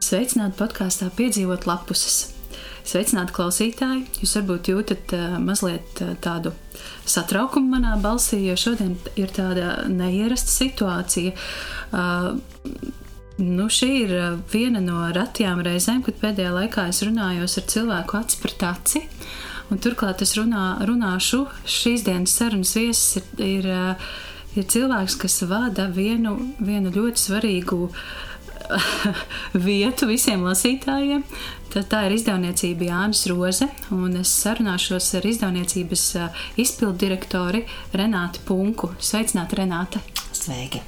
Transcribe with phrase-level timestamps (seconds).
[0.00, 2.30] Sveicināti podkāstā Piedzīvot lapuses.
[2.88, 4.06] Sveicināti klausītāji!
[4.22, 6.54] Jūs varbūt jūtat uh, mazliet uh, tādu
[7.04, 11.34] satraukumu manā balsī, jo šodien ir tāda neierasta situācija.
[11.92, 12.30] Uh,
[13.44, 14.14] nu, šī ir
[14.50, 19.04] viena no retajām reizēm, kad pēdējā laikā es runājos ar cilvēku aci pret aci.
[19.70, 23.28] Un turklāt es runā, runāšu, šīs dienas sarunas viesis ir,
[23.68, 23.70] ir,
[24.56, 27.84] ir cilvēks, kas vada vienu, vienu ļoti svarīgu
[29.68, 31.24] vietu visiem lasītājiem.
[31.70, 36.06] Tā, tā ir izdevniecība Jānis Roze, un es sarunāšos ar izdevniecības
[36.58, 37.62] izpildu direktori
[37.94, 38.94] Renāti Punku.
[38.98, 40.19] Sveicināti, Renāte!
[40.40, 40.80] Sveiki!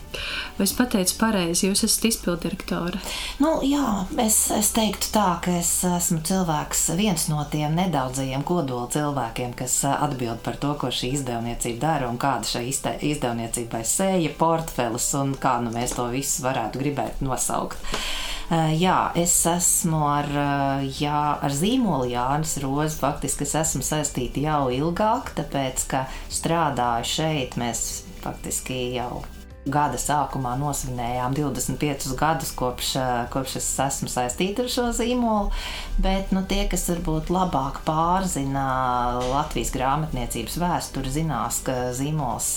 [0.57, 3.01] Vai es pateicu pareizi, jūs esat izpildu direktore?
[3.43, 8.89] Nu, jā, es, es teiktu tā, ka es esmu cilvēks, viens no tiem nedaudzajiem kodola
[8.93, 12.65] cilvēkiem, kas atbild par to, ko šī izdevniecība dara un kāda šai
[13.13, 17.77] izdevniecībai sēja portfelis un kā nu mēs to visu varētu gribēt nosaukt.
[18.53, 20.27] Jā, es esmu ar,
[20.99, 22.99] jā, ar zīmolu Jānis Rozi.
[23.01, 29.23] Faktiski es esmu saistīta jau ilgāk, tāpēc, ka strādāju šeit, mēs faktiski jau
[29.67, 32.93] gada sākumā nosvinējām 25 gadus, kopš,
[33.33, 35.53] kopš es esmu saistīta ar šo zīmolu.
[36.03, 38.67] Bet nu, tie, kas varbūt labāk pārzina
[39.29, 42.57] Latvijas grāmatniecības vēsturi, zinās, ka zīmols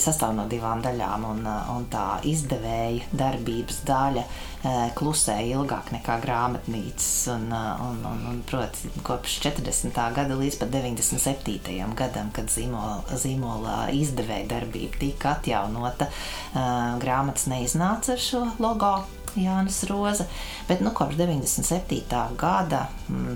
[0.00, 4.24] sastāv no divām daļām, un, un tā izdevēja darbības daļa
[4.96, 7.10] klusēja ilgāk nekā grāmatnīcas.
[7.34, 9.92] Un, un, un, un, proti, kopš 40.
[10.16, 11.82] gada līdz pat 97.
[11.98, 16.08] gadam, kad zīmola, zīmola izdevēja darbība tika atjaunota,
[17.02, 18.96] grāmatas neiznāca ar šo logo.
[19.36, 20.24] Jānis Roza,
[20.64, 22.06] bet nu, kopš 97.
[22.40, 22.86] gada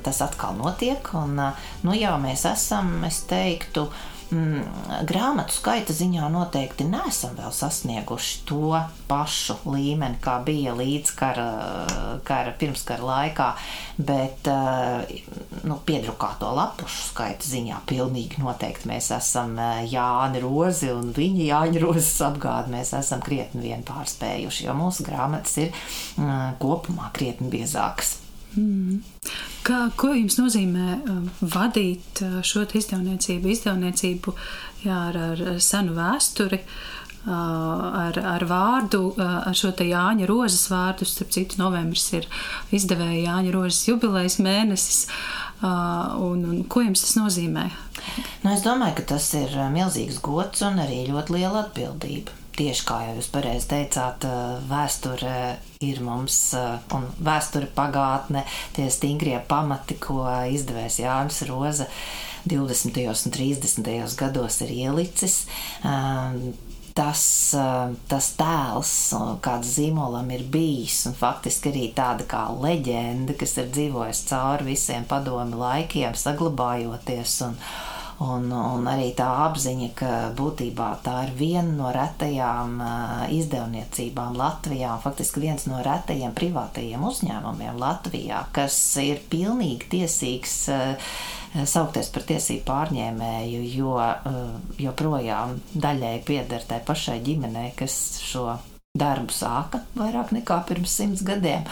[0.00, 1.10] tas atkal notiek.
[1.12, 1.36] Un,
[1.84, 8.42] nu, jau mēs esam, es teiktu, uh, mm, grāmatu skaita ziņā noteikti nesam vēl sasnieguši
[8.48, 8.78] to
[9.10, 11.48] pašu līmeni, kā bija līdz kara,
[12.26, 13.48] kara pirmskara laikā,
[13.98, 14.50] bet
[15.66, 19.58] nu, piedrukāto lapušu skaita ziņā pilnīgi noteikti mēs esam
[19.90, 25.58] Jāni Rozi un viņa Jāņa Rozes apgādi mēs esam krietni vien pārspējuši, jo mūsu grāmatas
[25.64, 25.70] ir
[26.16, 28.19] mm, kopumā krietni biezākas.
[28.56, 29.00] Mm.
[29.66, 34.34] Kā, ko jums nozīmē um, vadīt uh, šo izdevniecību, izdevniecību
[34.86, 35.18] jā, ar,
[35.52, 41.06] ar senu vēsturi, uh, ar, ar vārdu, uh, ar šo te Jāņa Rozes vārdu?
[41.06, 42.26] Starp citu, novembris ir
[42.74, 45.06] izdevēja Jāņa Rozes jubilejas mēnesis.
[45.60, 47.66] Un, un ko jums tas nozīmē?
[48.40, 53.00] Nu, es domāju, ka tas ir milzīgs gods un arī ļoti liela atbildība tieši kā
[53.08, 54.26] jūs pareizi teicāt,
[54.68, 55.36] vēsture
[55.84, 56.38] ir mums,
[56.96, 58.44] un vēsture pagātne,
[58.76, 61.88] tie stingrie pamati, ko izdevējs Jānis Roza
[62.48, 63.00] 20.
[63.08, 64.18] un 30.
[64.20, 65.44] gados ir ielicis.
[67.00, 67.22] Tas,
[68.10, 68.92] tas tēls,
[69.44, 75.06] kāds zīmolam ir bijis, un faktiski arī tāda kā leģenda, kas ir dzīvojusi cauri visiem
[75.08, 77.56] padomi laikiem, saglabājoties un,
[78.20, 82.74] Un, un arī tā apziņa, ka būtībā tā ir viena no retajām
[83.32, 90.58] izdevniecībām Latvijā, faktiski viens no retajiem privātajiem uzņēmumiem Latvijā, kas ir pilnīgi tiesīgs
[91.64, 93.96] saukties par tiesību pārņēmēju, jo
[94.84, 98.50] joprojām daļai pieder tai pašai ģimenei, kas šo
[99.00, 101.64] darbu sāka vairāk nekā pirms simts gadiem.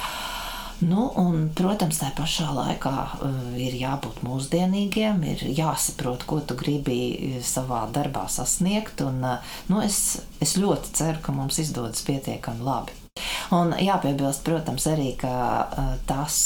[0.78, 6.98] Nu, un, protams, tā pašā laikā uh, ir jābūt mūsdienīgiem, ir jāsaprot, ko tu gribi
[7.10, 9.02] eh, savā darbā sasniegt.
[9.02, 12.94] Un, uh, nu, es, es ļoti ceru, ka mums izdodas pietiekami labi.
[13.50, 15.32] Un jāpiebilst, protams, arī, ka
[16.06, 16.36] tas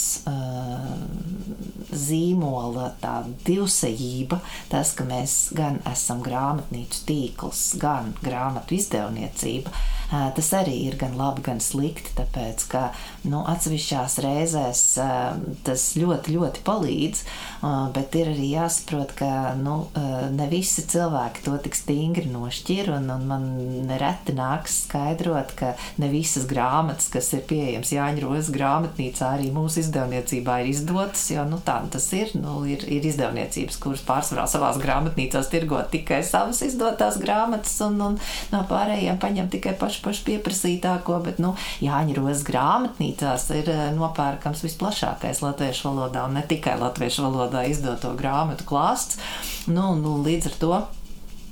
[1.92, 4.38] zīmola tā divsejība,
[4.72, 9.74] tas, ka mēs gan esam grāmatnīcu tīkls, gan grāmatu izdevniecība,
[10.12, 12.82] tas arī ir gan labi, gan slikti, tāpēc ka
[13.24, 14.82] nu, atsevišķās reizēs
[15.66, 17.22] tas ļoti, ļoti palīdz,
[17.96, 19.76] bet ir arī jāsaprot, ka nu,
[20.36, 23.48] ne visi cilvēki to tik stingri nošķir, un, un man
[23.88, 29.82] nereti nāks skaidrot, ka ne visas grāmatas, kas ir pieejamas Jāņa Rozes grāmatnīcā, arī mūsu
[29.82, 32.32] izdevniecībā ir izdotas, jo nu, tā tas ir.
[32.38, 38.18] Nu, ir, ir izdevniecības, kuras pārsvarā savās grāmatnīcās tirgot tikai savas izdotās grāmatas, un, un
[38.52, 41.54] no pārējiem paņem tikai pašu pašu pieprasītāko, bet nu,
[41.84, 48.14] Jāņa Rozes grāmatnīcās ir eh, nopērkams visplašākais latviešu valodā un ne tikai latviešu valodā izdoto
[48.18, 49.20] grāmatu klāsts.
[49.70, 50.74] Nu, nu, līdz ar to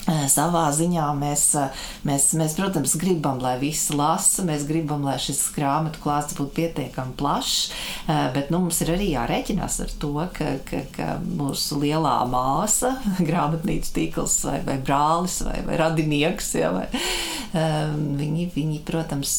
[0.09, 1.45] Savā ziņā mēs,
[2.09, 7.13] mēs, mēs, protams, gribam, lai visi lasa, mēs gribam, lai šis grāmatu klāsts būtu pietiekami
[7.21, 7.73] plašs,
[8.35, 12.95] bet nu, mums ir arī jārēķinās ar to, ka, ka, ka mūsu lielā māsa,
[13.29, 16.89] grāmatnīcas tīkls vai, vai brālis vai, vai radinieks, ja, vai,
[17.53, 19.35] viņi, viņi, protams,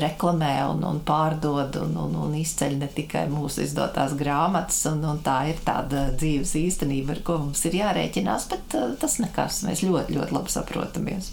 [0.00, 5.20] reklamē un, un pārdod un, un, un izceļ ne tikai mūsu izdotās grāmatas, un, un
[5.24, 9.62] tā ir tāda dzīves īstenība, ar ko mums ir jārēķinās, bet tas nekas.
[9.66, 11.32] Mēs ļoti, ļoti labi saprotamies.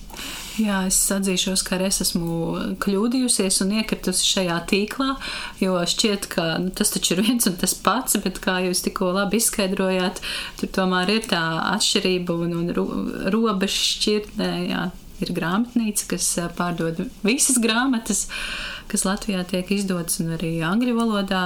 [0.59, 5.13] Jā, es atzīšos, ka es esmu kļūdījusies un iekritusi šajā tīklā,
[5.61, 9.13] jo šķiet, ka nu, tas taču ir viens un tas pats, bet kā jūs tikko
[9.15, 10.19] labi izskaidrojāt,
[10.59, 11.41] tur tomēr ir tā
[11.71, 12.87] atšķirība un, un ro,
[13.33, 14.51] robeža šķirtnē.
[14.71, 14.89] Jā.
[15.21, 16.27] Ir grāmatnīca, kas
[16.57, 18.23] pārdod visas grāmatas,
[18.91, 21.45] kas Latvijā tiek izdotas, un arī angļu valodā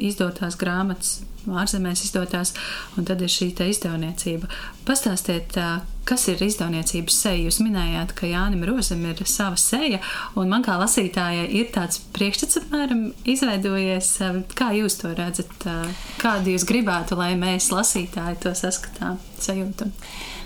[0.00, 1.20] izdotās grāmatas
[1.50, 2.52] ārzemēs izdotās,
[2.96, 4.48] un tad ir šī izdevniecība.
[4.86, 5.56] Pastāstiet,
[6.08, 7.46] kas ir izdevniecības seja?
[7.46, 10.00] Jūs minējāt, ka Jānim Rozam ir sava seja,
[10.38, 14.12] un man kā lasītājai ir tāds priekšstats apmēram izveidojies.
[14.58, 15.68] Kā jūs to redzat?
[16.22, 19.94] Kādu jūs gribētu, lai mēs lasītāji to saskatām, sajūtam?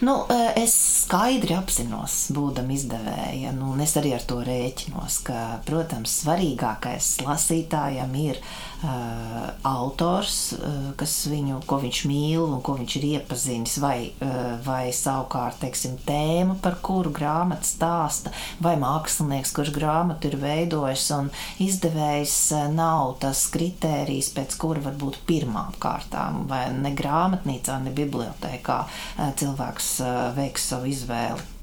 [0.05, 0.27] Nu,
[0.59, 0.75] es
[1.07, 8.13] skaidri apzinos, būdam izdevēja, nu, un es arī ar to rēķinos, ka, protams, svarīgākais lasītājam
[8.21, 8.41] ir
[8.83, 14.57] uh, autors, uh, kas viņu, ko viņš mīl un ko viņš ir iepazinis, vai, uh,
[14.67, 21.33] vai savukārt, teiksim, tēma, par kuru grāmata stāsta, vai mākslinieks, kurš grāmatu ir veidojis, un
[21.63, 22.37] izdevējs
[22.77, 28.81] nav tas kritērijs, pēc kura var būt pirmām kārtām, vai ne grāmatnīcā, ne bibliotēkā
[29.41, 29.93] cilvēks
[30.37, 31.56] veiks savu izvēli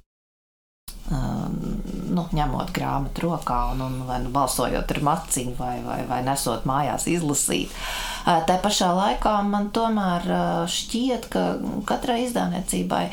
[1.12, 6.68] nu, ņemot grāmatu rokā un, un vai nu balsojot ar maciņu vai, vai, vai nesot
[6.70, 7.74] mājās izlasīt.
[8.24, 10.30] Tā pašā laikā man tomēr
[10.72, 11.46] šķiet, ka
[11.90, 13.06] katrai izdevniecībai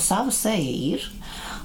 [0.00, 1.04] sava seja ir.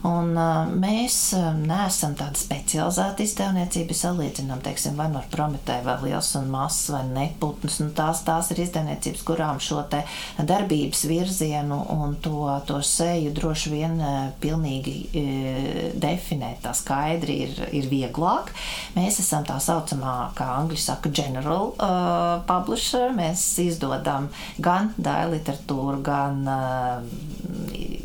[0.06, 3.96] Un, uh, mēs uh, neesam tāda specializēta izdevniecība.
[3.96, 7.80] Salīdzinām, teiksim, vai no Prometēja, vai Liels un Mazs, vai Neputns.
[7.82, 13.98] Nu, tās, tās ir izdevniecības, kurām šo darbības virzienu un to, to seju droši vien
[13.98, 16.62] uh, pilnīgi uh, definēt.
[16.66, 18.54] Tā skaidri ir, ir vieglāk.
[18.98, 23.10] Mēs esam tā saucamā, kā angļu saka, general uh, publisher.
[23.16, 24.30] Mēs izdodam
[24.62, 27.16] gan dāļu literatūru, gan uh,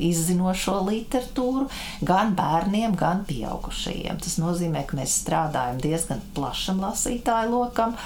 [0.01, 1.69] izzinošo literatūru
[2.07, 4.21] gan bērniem, gan pieaugušajiem.
[4.23, 7.97] Tas nozīmē, ka mēs strādājam diezgan plašam lasītāju lokam.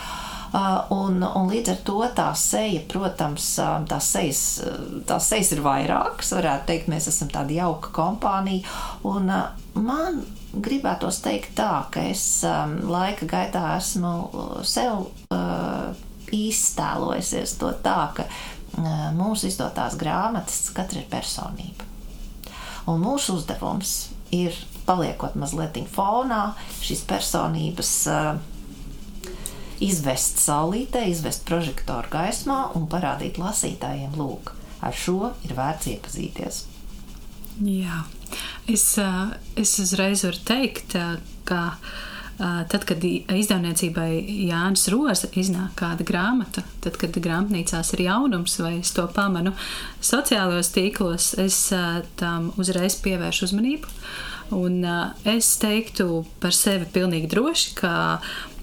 [0.54, 5.50] Uh, un, un līdz ar to tā seja, protams, uh, tās sejas, uh, tās sejas
[5.56, 6.30] ir vairākas.
[6.36, 8.62] Varētu teikt, mēs esam tāda jauka kompānija.
[9.10, 9.32] Un
[9.74, 10.20] man
[10.54, 14.12] gribētos teikt tā, ka es um, laika gaitā esmu
[14.62, 15.08] sev
[16.34, 18.28] iztēlojusies to tā, ka
[19.14, 21.93] mūsu izdotās grāmatas katra ir personība.
[22.90, 23.94] Un mūsu uzdevums
[24.34, 26.54] ir, paliekot mazliet fonā,
[26.84, 28.34] šīs personības uh,
[29.84, 34.52] izvest saulītē, izvest prožektoru gaismā un parādīt lasītājiem, lūk,
[34.84, 36.60] ar šo ir vērts iepazīties.
[37.64, 38.02] Jā,
[38.68, 41.16] es, uh, es uzreiz varu teikt, uh,
[41.48, 41.78] ka
[42.38, 44.08] Tad, kad izdevniecībai
[44.48, 49.52] Jānis Roza iznāk kāda grāmata, tad, kad grāmatnīcās ir jaunums, vai es to pamanu
[50.02, 51.58] sociālajos tīklos, es
[52.18, 53.92] tam uzreiz pievēršu uzmanību.
[54.54, 54.82] Un
[55.30, 57.94] es teiktu par sevi pilnīgi droši, ka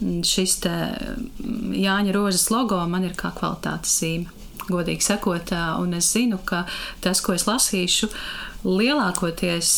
[0.04, 4.30] šis Jāņa Rozes logo man ir kā kvalitātes zīme.
[4.68, 6.66] Godīgi sakot, un es zinu, ka
[7.02, 8.12] tas, ko es lasīšu,
[8.66, 9.70] lielākoties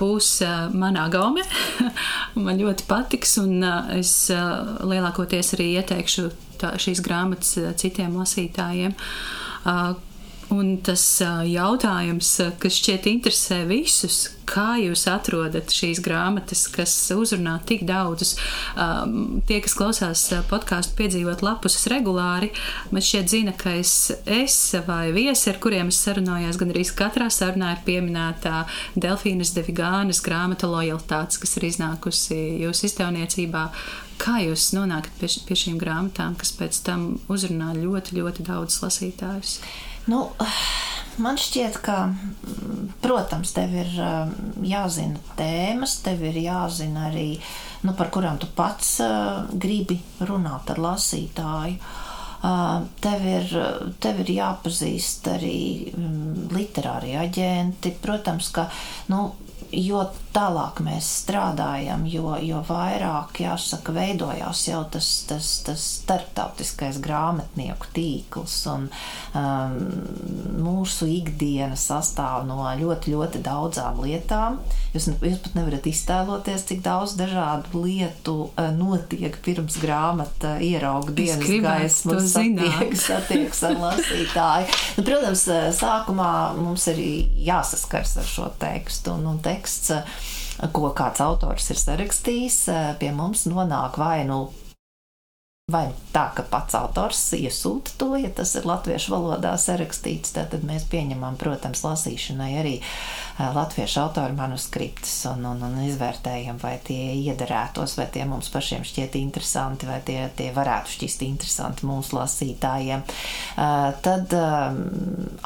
[0.00, 0.28] būs
[0.72, 1.44] manā gaumē.
[2.44, 3.64] Man ļoti patiks, un
[3.96, 6.28] es lielākoties arī ieteikšu
[6.60, 8.96] tā, šīs grāmatas citiem lasītājiem.
[10.50, 11.02] Un tas
[11.46, 12.28] jautājums,
[12.58, 18.32] kas šķiet interesē visus, kā jūs atrodat šīs grāmatas, kas uzrunā tik daudzus,
[19.46, 22.50] tie, kas klausās podkāstu piedzīvot lapus regulāri,
[22.90, 23.94] man šķiet zina, ka es,
[24.26, 24.56] es
[24.88, 28.64] vai viesi, ar kuriem es sarunājos, gan arī katrā sarunā ir pieminētā
[28.98, 33.68] Delfīnas Devigānas grāmata lojalitātes, kas ir iznākusi jūsu izdevniecībā.
[34.20, 39.60] Kā jūs nonākat pie, pie šīm grāmatām, kas pēc tam uzrunā ļoti, ļoti daudz lasītājus?
[40.10, 40.24] Nu,
[41.22, 41.96] man šķiet, ka,
[43.04, 44.32] protams, tev ir um,
[44.66, 47.32] jāzina tēmas, tev ir jāzina arī,
[47.86, 51.78] nu, par kurām tu pats uh, gribi runāt ar lasītāju.
[52.40, 53.50] Uh, tev ir,
[54.00, 55.60] tev ir jāpazīst arī
[55.92, 57.92] um, literārie aģenti.
[58.00, 58.64] Protams, ka
[59.12, 59.26] nu,
[59.72, 60.02] jo
[60.34, 68.56] tālāk mēs strādājam, jo, jo vairāk, jāsaka, veidojās jau tas, tas, tas starptautiskais grāmatnieku tīkls.
[68.70, 68.88] Un,
[69.38, 69.78] um,
[70.60, 74.60] mūsu ikdiena sastāv no ļoti, ļoti daudzām lietām.
[74.94, 81.46] Jūs, jūs pat nevarat iztēloties, cik daudz dažādu lietu uh, notiek pirms grāmata ierauga dienas
[81.46, 84.78] gaismu, satiekas, satiekas ar lasītāju.
[84.98, 87.02] Nu, protams, uh, sākumā mums ir
[87.50, 89.14] jāsaskars ar šo tekstu.
[89.18, 89.92] Un, un teksts,
[90.72, 92.64] ko kāds autors ir sarakstījis,
[93.00, 94.48] pie mums nonāk vai nu
[95.70, 100.86] Vai tā, ka pats autors iesūta to, ja tas ir latviešu valodā sarakstīts, tad mēs
[100.90, 102.72] pieņemam, protams, lasīšanai arī
[103.54, 109.14] latviešu autoru manuskriptus un, un, un izvērtējam, vai tie iederētos, vai tie mums pašiem šķiet
[109.20, 113.06] interesanti, vai tie, tie varētu šķist interesanti mūsu lasītājiem.
[114.08, 114.36] Tad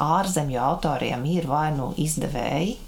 [0.09, 2.79] ārzemju autoriem ir vai nu izdevēji,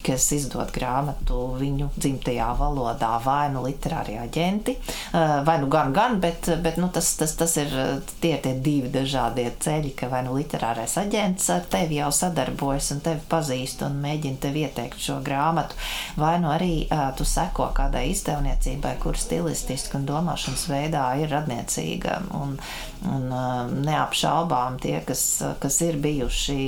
[0.00, 6.18] kas izdod grāmatu viņu dzimtajā valodā, vai nu literārie aģenti, eh, vai nu gan, gan,
[6.20, 7.74] bet, bet nu, tas, tas, tas ir
[8.20, 13.04] tie, tie divi dažādie ceļi, ka vai nu literārais aģents ar tevi jau sadarbojas un
[13.04, 15.76] tevi pazīst un mēģina tev ieteikt šo grāmatu,
[16.16, 22.20] vai nu arī uh, tu seko kādai izdevniecībai, kur stilistiski un domāšanas veidā ir radniecīga
[22.40, 22.56] un,
[23.04, 25.26] un uh, neapšaubām tie, kas,
[25.60, 26.60] kas ir bijuši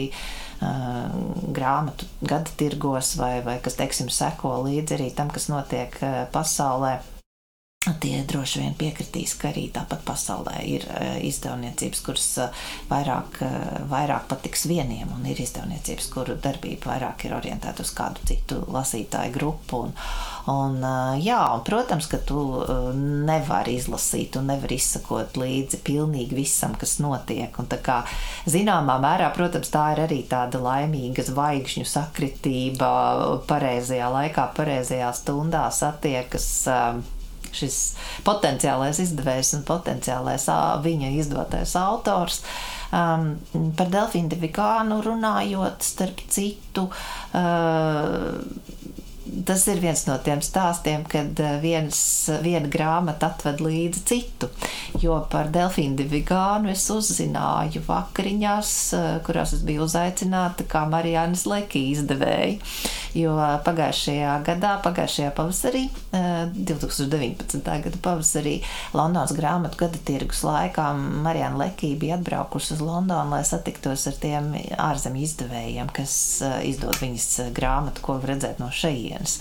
[1.52, 5.98] grāmatu gada tirgos vai, vai kas, teiksim, seko līdzi arī tam, kas notiek
[6.34, 6.98] pasaulē.
[7.82, 10.84] Tie droši vien piekritīs, ka arī tāpat pasaulē ir
[11.26, 12.26] izdevniecības, kuras
[12.86, 13.40] vairāk,
[13.90, 19.34] vairāk patiks vieniem, un ir izdevniecības, kuru darbība vairāk ir orientēta uz kādu citu lasītāju
[19.34, 19.82] grupu.
[19.88, 19.96] Un,
[20.50, 20.80] Un,
[21.22, 22.40] jā, un, protams, ka tu
[22.98, 27.54] nevari izlasīt un nevari izsakot līdzi pilnīgi visam, kas notiek.
[27.62, 28.00] Un, kā,
[28.50, 32.90] zināmā mērā, protams, tā ir arī tāda laimīga zvaigžņu sakritība
[33.46, 36.48] pareizajā laikā, pareizajā stundā satiekas
[37.56, 37.78] šis
[38.26, 40.48] potenciālais izdevējs un potenciālais
[40.84, 42.42] viņa izdotais autors.
[42.92, 43.38] Um,
[43.78, 46.90] par Delfīnu Devigānu runājot, starp citu,
[47.32, 48.36] uh,
[49.46, 51.98] tas ir viens no tiem stāstiem, kad eh, viens,
[52.44, 54.50] viena grāmata atved līdzi citu.
[55.00, 61.88] Jo par Delfīnu Divigānu es uzzināju vakariņās, eh, kurās es biju uzaicināta kā Marijānas Lekī
[61.94, 62.58] izdevēja.
[63.16, 63.34] Jo
[63.64, 67.66] pagājušajā gadā, pagājušajā pavasarī, 2019.
[67.68, 68.54] Eh, gada pavasarī,
[68.96, 70.90] Londonas grāmatu gada tirgus laikā
[71.24, 76.14] Marijāna Lekī bija atbraukusi uz Londonu, lai satiktos ar tiem ārzemju izdevējiem, kas
[76.64, 79.38] izdod viņas grāmatu, ko var redzēt no šejienes dienas.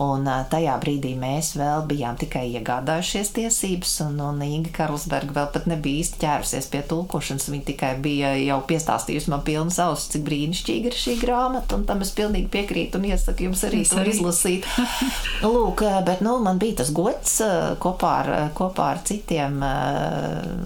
[0.00, 5.66] Un tajā brīdī mēs vēl bijām tikai iegādājušies tiesības, un, un Inga Karlsberga vēl pat
[5.68, 7.50] nebija īsti ķērusies pie tulkošanas.
[7.52, 12.00] Viņa tikai bija jau piestāstījusi man pilnas ausis, cik brīnišķīga ir šī grāmata, un tam
[12.04, 14.68] es pilnīgi piekrītu un iesaku jums arī to izlasīt.
[15.44, 17.38] Lūk, bet nu, man bija tas gods
[17.82, 19.60] kopā ar, kopā ar citiem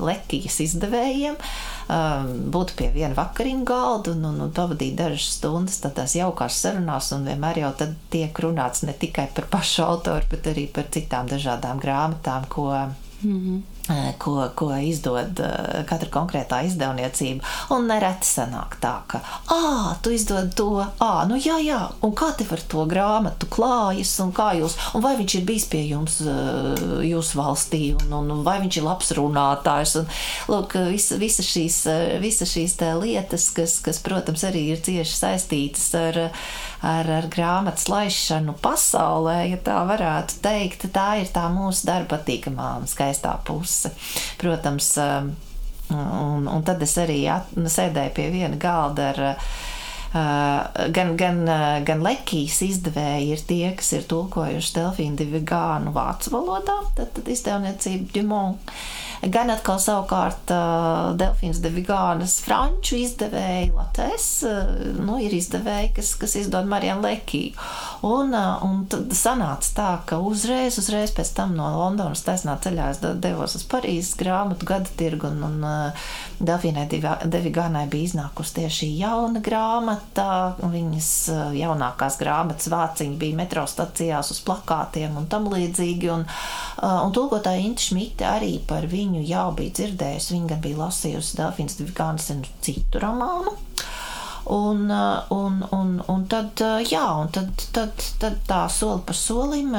[0.06, 1.42] lekijas izdevējiem
[1.86, 7.28] būt pie viena vakariņu galda un, un, un pavadīt dažas stundas tādās jaukās sarunās, un
[7.28, 11.82] vienmēr jau tad tiek runāts ne tikai par pašu autoru, bet arī par citām dažādām
[11.82, 12.70] grāmatām, ko.
[13.22, 13.75] Mm -hmm
[14.18, 15.40] ko, ko izdod
[15.88, 17.44] katra konkrētā izdevniecība.
[17.74, 19.20] Un nereti sanāk tā, ka,
[19.52, 24.14] ah, tu izdod to, ah, nu jā, jā, un kā tev ar to grāmatu klājas,
[24.24, 26.18] un kā jūs, un vai viņš ir bijis pie jums,
[27.06, 30.10] jūsu valstī, un, un vai viņš ir labs runātājs, un,
[30.52, 31.82] lūk, visa, visa šīs,
[32.22, 36.20] visa šīs lietas, kas, kas, protams, arī ir cieši saistītas ar,
[36.84, 42.72] ar, ar grāmatas laišanu pasaulē, ja tā varētu teikt, tā ir tā mūsu darba patīkamā
[42.80, 43.92] un skaistā puse.
[44.40, 45.32] Protams, um,
[45.94, 49.24] un, un tad es arī at, sēdēju pie viena galda ar.
[50.16, 56.32] Uh, gan, gan, uh, gan Lekijas izdevēji ir tie, kas ir tulkojuši Delfīnu Divigānu vācu
[56.32, 58.70] valodā, tad, tad izdevniecība Dumont
[59.22, 66.12] gan atkal savukārt uh, Delfīns de Vigānas franču izdevēji Latēs, uh, nu, ir izdevēji, kas,
[66.20, 67.54] kas izdod Marijanu Lekiju.
[68.06, 72.90] Un, uh, un tad sanāca tā, ka uzreiz, uzreiz pēc tam no Londonas taisnā ceļā
[72.94, 75.68] es devos uz Parīzes grāmatu gada tirgu un, un
[76.36, 80.26] uh, Delfīnai de Vigānai bija iznākusi tieši jauna grāmata,
[80.60, 86.98] viņas uh, jaunākās grāmatas vāciņi bija metro stacijās uz plakātiem un tam līdzīgi, un, uh,
[87.06, 90.36] un tulkotāja Inta Šmita arī par viņu jau bija dzirdējusi.
[90.36, 93.56] Viņa gan bija lasījusi Delfīnas Vigānsenu citu romānu.
[94.52, 99.16] Un, uh, un, un, un tad, uh, jā, un tad, tad, tad tā soli pa
[99.16, 99.72] solim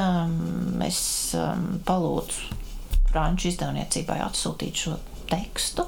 [0.84, 1.02] es
[1.86, 2.64] palūdzu
[3.12, 4.98] franču izdevniecībai atsūtīt šo
[5.30, 5.86] tekstu.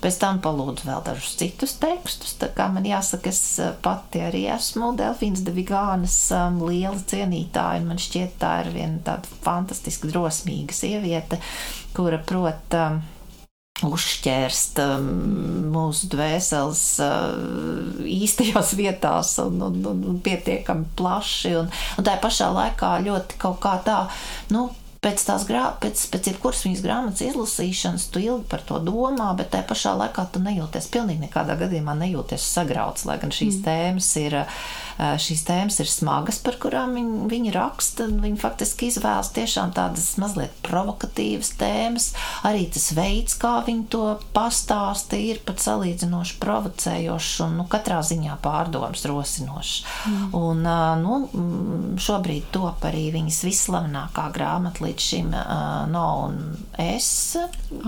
[0.00, 2.32] Pēc tam palūdzu vēl dažus citus tekstus.
[2.40, 7.84] Tā kā man jāsaka, es pati arī esmu Delfīnas de Vigānas um, liela cienītāja.
[7.84, 11.40] Man šķiet, tā ir viena tāda fantastiski drosmīga sieviete,
[11.96, 13.02] kura prot um,
[13.86, 15.06] uzšķērst um,
[15.72, 21.56] mūsu dvēseles uh, īstajās vietās un, un, un, un pietiekami plaši.
[21.60, 24.02] Un, un tā pašā laikā ļoti kaut kā tā,
[24.54, 29.30] nu, pēc tās grāmatas, pēc, pēc jebkuras viņas grāmatas izlasīšanas, tu ilgi par to domā,
[29.38, 33.66] bet tajā pašā laikā tu nejūties pilnīgi nekādā gadījumā nejūties sagrauts, lai gan šīs mm.
[33.68, 34.40] tēmas ir.
[35.00, 38.04] Šīs tēmas ir smagas, par kurām viņi, viņi raksta.
[38.20, 42.10] Viņi faktiski izvēlas tiešām tādas mazliet provokatīvas tēmas.
[42.44, 44.02] Arī tas veids, kā viņi to
[44.36, 49.78] pastāsta, ir pat salīdzinoši provocējošs un nu, katrā ziņā pārdomas rosinošs.
[50.10, 50.36] Mm.
[50.36, 50.68] Un,
[51.00, 56.38] nu, šobrīd top arī viņas visslavenākā grāmata līdz šim uh, no un
[56.80, 57.36] es.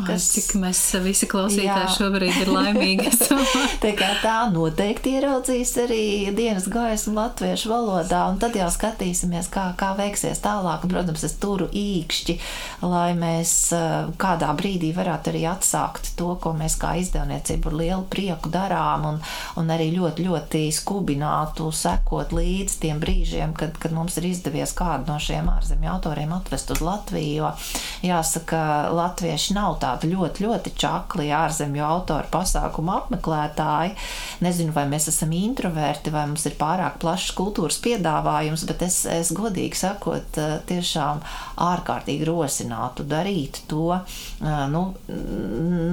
[0.06, 1.94] Kas, Ai, cik mēs visi klausītāji jā.
[1.97, 3.11] šobrīd ir laimīgi.
[3.82, 6.04] tā kā tā noteikti ieraudzīs arī
[6.37, 10.85] dienas gaismu latviešu valodā, un tad jau skatīsimies, kā, kā veiksies tālāk.
[10.87, 12.38] Un, protams, es turu īkšķi,
[12.87, 18.06] lai mēs uh, kādā brīdī varētu arī atsākt to, ko mēs kā izdevniecība ar lielu
[18.12, 19.21] prieku darām, un,
[19.61, 25.11] un arī ļoti, ļoti skubinātu sekot līdz tiem brīžiem, kad, kad mums ir izdevies kādu
[25.11, 27.54] no šiem ārzemju autoriem atvest uz Latviju, jo
[28.02, 33.94] jāsaka, latvieši nav tādi ļoti, ļoti čakli ārzemju autoru pasākumu apmeklētāji.
[34.42, 39.32] Nezinu, vai mēs esam introverti, vai mums ir pārāk plašs kultūras piedāvājums, bet es, es
[39.37, 41.22] godīgi sakot, tiešām
[41.62, 43.99] ārkārtīgi rosinātu darīt to.
[44.42, 44.84] Nu,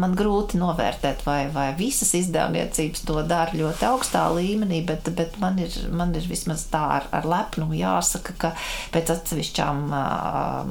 [0.02, 5.60] man grūti novērtēt, vai, vai visas izdevniecības to dara ļoti augstā līmenī, bet, bet man,
[5.62, 8.54] ir, man ir vismaz tā ar, ar lepnumu jāsaka, ka
[8.96, 9.86] pēc atsevišķām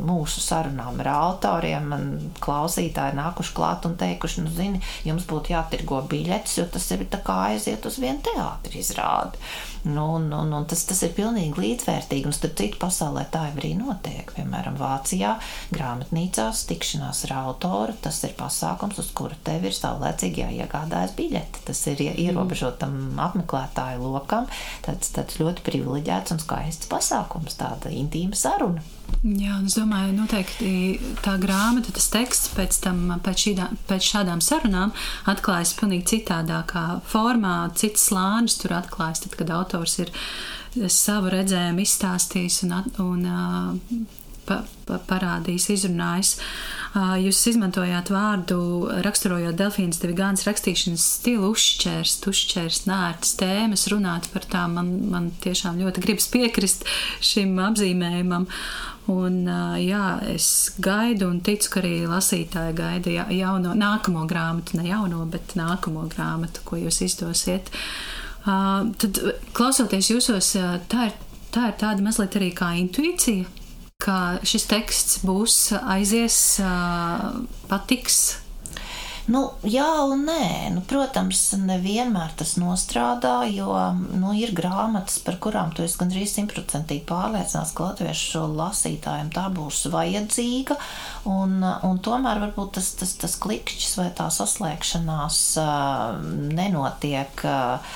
[0.02, 2.06] mūsu sarunām ar autoriem, man
[2.42, 7.38] klausītāji nākuši klāt un teikuši, nu, zini, jums būtu jātirgo biļetes, jo tas ir kā
[7.52, 9.38] aiziet uz vienu teātri izrādi.
[9.82, 13.54] Nu, un, un, un tas, tas ir pilnīgi līdzvērtīgi, un starp citu pasaulē tā jau
[13.60, 14.32] arī notiek.
[14.34, 15.36] Piemēram, Vācijā
[15.70, 21.64] grāmatnīcās tikšanās ar autoru, tas ir pasākums, uz kura tev ir saulēcīgi jāiegādājas biļete.
[21.70, 24.50] Tas ir ierobežotam apmeklētāju lokam,
[24.86, 28.97] tāds, tāds ļoti privileģēts un skaists pasākums, tāda intīma saruna.
[29.18, 30.68] Jā, es domāju, noteikti
[31.24, 34.92] tā grāmata, tas teksts pēc, tam, pēc, šīdā, pēc šādām sarunām
[35.30, 40.14] atklājas pavisam citādākā formā, cits slānis tur atklājas, tad, kad autors ir
[40.92, 44.06] savu redzējumu izstāstījis un, un
[44.48, 46.34] pa, pa, parādījis, izrunājis.
[47.22, 48.58] Jūs izmantojāt vārdu,
[49.04, 54.78] raksturojot Delfīnas Devigānas rakstīšanas stilu, uzšķērst, uzšķērst nērtas tēmas, runāt par tām.
[54.78, 56.86] Man, man tiešām ļoti gribas piekrist
[57.24, 58.48] šim apzīmējumam.
[59.08, 59.46] Un,
[59.80, 60.46] jā, es
[60.84, 66.64] gaidu un ticu, ka arī lasītāji gaida jauno, nākamo grāmatu, ne jauno, bet nākamo grāmatu,
[66.68, 67.70] ko jūs izdosiet.
[68.44, 69.22] Tad,
[69.56, 70.50] klausoties jūsos,
[70.92, 71.16] tā ir,
[71.54, 73.48] tā ir tāda mazliet arī kā intuīcija,
[74.04, 76.36] ka šis teksts būs, aizies,
[77.72, 78.20] patiks
[79.28, 83.74] Nu, jā, un nē, nu, protams, nevienmēr tas nostrādā, jo
[84.16, 89.82] nu, ir grāmatas, par kurām tu esi gandrīz simtprocentīgi pārliecināts, ka latviešu lasītājiem tā būs
[89.92, 90.78] vajadzīga.
[91.28, 96.16] Un, un tomēr varbūt tas, tas, tas klikšķis vai tā saslēgšanās uh,
[96.56, 97.94] nenotiek uh,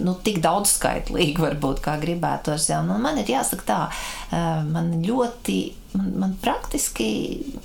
[0.00, 2.70] nu, tik daudzskaitlīgi, varbūt, kā gribētos.
[2.72, 2.80] Ja?
[2.86, 5.60] Nu, man ir jāsaka tā, uh, man ļoti
[5.94, 7.08] man, man praktiski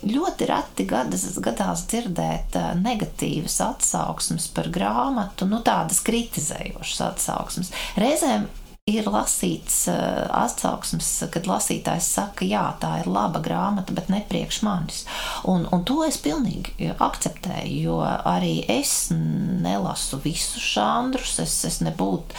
[0.05, 7.73] ļoti reti gadas, gadās dzirdēt negatīvas atsauksmes par grāmatu, nu tādas kritizējošas atsauksmes.
[7.99, 8.47] Reizēm
[8.89, 15.04] ir lasīts atsauksmes, kad lasītājs saka, jā, tā ir laba grāmata, bet ne priekš manis.
[15.49, 22.38] Un, un to es pilnīgi akceptēju, jo arī es nelasu visus žanrus, es, es nebūtu,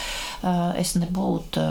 [0.81, 1.65] es nebūtu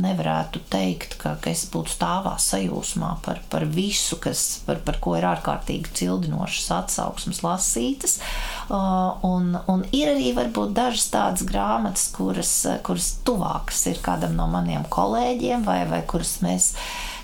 [0.00, 5.16] nevarētu teikt, ka, ka es būtu stāvā sajūsmā par, par visu, kas, par, par ko
[5.18, 8.18] ir ārkārtīgi cildinošas atsauksmes lasītas.
[8.70, 12.52] Un, un ir arī varbūt dažas tādas grāmatas, kuras,
[12.86, 16.72] kuras tuvākas ir kādam no maniem kolēģiem, vai, vai kuras mēs,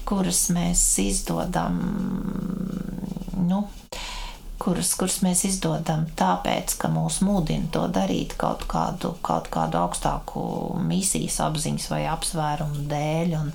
[0.09, 1.81] kuras mēs izdodam.
[3.47, 3.65] Nu,
[4.67, 10.43] kuras, kuras mēs izdodam tāpēc, ka mūs mudina to darīt kaut kādu, kaut kādu augstāku
[10.87, 13.35] misijas apziņas vai apsvērumu dēļ.
[13.39, 13.53] Un,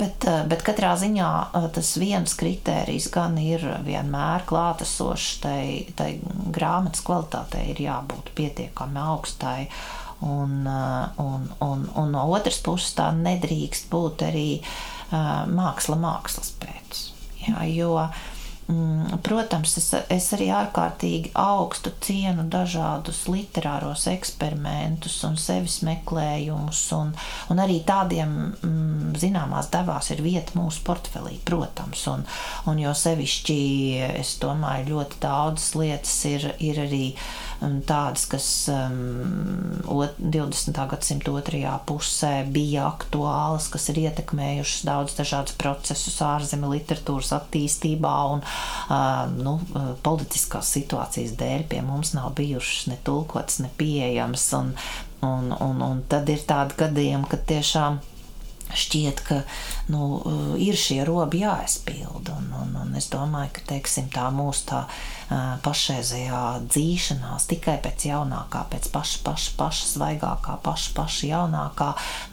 [0.00, 1.30] bet, bet katrā ziņā
[1.74, 5.60] tas viens kritērijs gan ir vienmēr klātesošs, tai,
[5.96, 6.10] tai
[6.54, 9.68] grāmatas kvalitātei ir jābūt pietiekami augstai.
[10.24, 10.62] Un,
[11.20, 14.48] un, un, un no otras puses tā nedrīkst būt arī
[15.12, 17.02] māksla mākslas pēc.
[17.44, 18.22] Jā, jo uh,
[19.24, 27.12] protams, es, es arī ārkārtīgi augstu cienu dažādus literāros eksperimentus un sevis meklējumus, un,
[27.52, 32.06] un arī tādiem mm, zināmās devās ir vieta mūsu portfelī, protams.
[32.14, 32.24] Un,
[32.70, 33.60] un jo sevišķi,
[34.14, 37.06] es domāju, ļoti daudzas lietas ir, ir arī
[37.86, 39.84] tādas, kas um,
[40.18, 40.80] 20.
[40.90, 48.44] gadsimta otrajā pusē bija aktuālas, kas ir ietekmējušas daudz dažādus procesus ārzemju literatūras attīstībā un
[49.36, 49.58] nu,
[50.06, 54.48] politiskās situācijas dēļ pie mums nav bijušas ne tulkotas, ne pieejamas.
[54.58, 54.74] Un,
[55.24, 58.02] un, un, un tad ir tādi gadījumi, kad tiešām
[58.74, 59.40] šķiet, ka
[59.92, 60.08] nu,
[60.60, 62.38] ir šie robi jāaizpilda.
[62.38, 64.84] Un, un, un es domāju, ka teiksim, tā mūsu tā
[65.64, 71.90] pašreizējā dzīšanās tikai pēc jaunākā, pēc paša, paša, paša svaigākā, paša, paša jaunākā,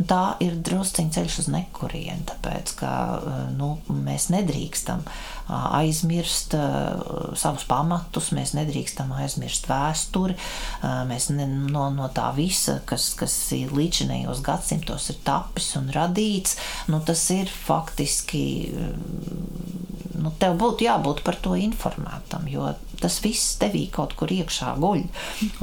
[0.09, 2.91] tā ir drusciņš ceļš uz nekurienu, tāpēc, ka
[3.55, 5.05] nu, mēs nedrīkstam
[5.51, 10.37] aizmirst savus pamatus, mēs nedrīkstam aizmirst vēsturi,
[11.09, 16.57] mēs ne, no, no tā visa, kas, kas ir līdzinējos gadsimtos ir tapis un radīts,
[16.91, 18.45] nu, tas ir faktiski
[20.21, 22.69] nu, tev būtu jābūt par to informētam, jo
[23.01, 25.05] tas viss tevī kaut kur iekšā guļ.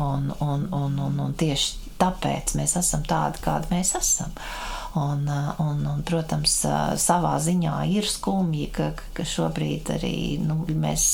[0.03, 4.35] Un, un, un, un, un tieši tāpēc mēs esam tādi, kādi mēs esam.
[4.99, 5.27] Un,
[5.63, 6.61] un, un, protams,
[6.99, 11.05] savā ziņā ir skumji, ka, ka šobrīd arī nu, mēs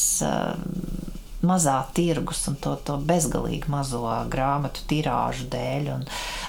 [1.47, 6.05] mazā tirgus un to, to bezgalīgi mazo grāmatu tirāžu dēļ un,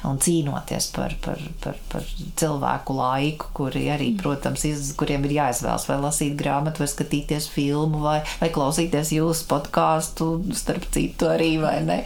[0.09, 2.07] un cīnoties par, par, par, par
[2.39, 4.21] cilvēku laiku, kuri arī, mm.
[4.23, 9.47] protams, iz, kuriem ir jāizvēlas vai lasīt grāmatu, vai skatīties filmu, vai, vai klausīties jūsu
[9.51, 11.99] podkāstu, starp citu arī, vai ne?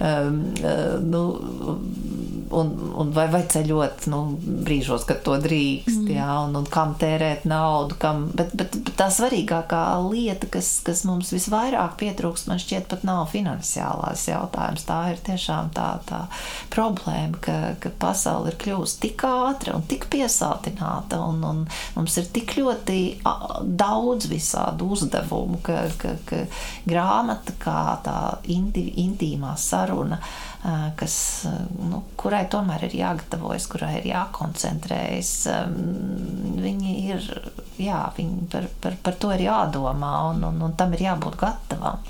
[0.00, 1.24] Um, uh, nu,
[2.54, 4.22] un, un vai, vai ceļot nu,
[4.66, 6.14] brīžos, kad to drīkst, mm.
[6.16, 11.04] jā, un, un kam tērēt naudu, kam, bet, bet, bet tā svarīgākā lieta, kas, kas
[11.08, 14.86] mums visvairāk pietrūkst, man šķiet, pat nav finansiālās jautājums.
[14.88, 16.24] Tā ir tiešām tā, tā
[16.74, 21.62] problēma, ka, ka pasaule ir kļuvusi tik ātra un tik piesātināta, un, un
[21.96, 23.00] mums ir tik ļoti
[23.84, 26.44] daudz visādu uzdevumu, ka, ka, ka
[26.88, 28.18] grāmata kā tā
[28.52, 30.20] inti, intīmā saruna
[30.96, 31.16] kas,
[31.76, 35.32] nu, kurai tomēr ir jāgatavojas, kurai ir jākoncentrējas.
[36.64, 37.26] Viņi ir,
[37.80, 42.00] jā, viņi par, par, par to ir jādomā un, un, un tam ir jābūt gatavam.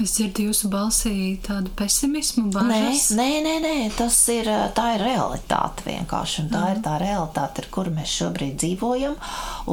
[0.00, 3.10] Es dzirdu jūsu balsī tādu pesimismu, bažas.
[3.12, 6.46] Nē, nē, nē, nē tas ir, tā ir realitāte vienkārši.
[6.48, 6.70] Tā mm.
[6.72, 9.18] ir tā realitāte, ar kuru mēs šobrīd dzīvojam.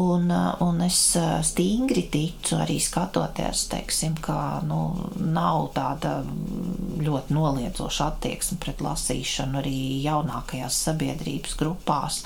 [0.01, 0.27] Un,
[0.65, 0.99] un es
[1.47, 4.81] stingri ticu arī skatoties, teiksim, ka nu,
[5.15, 6.17] nav tāda
[6.97, 9.77] ļoti noliedzoša attieksme pret lasīšanu arī
[10.09, 12.19] jaunākajās sabiedrības grupās.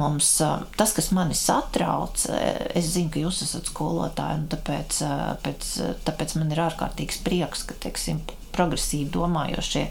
[0.00, 0.38] Mums
[0.78, 2.24] tas, kas mani satrauc,
[2.72, 5.04] es zinu, ka jūs esat skolotāji, un tāpēc,
[5.44, 5.70] pēc,
[6.08, 8.20] tāpēc man ir ārkārtīgs prieks prieks, ka teiksim,
[8.54, 9.86] progresīvi domājošie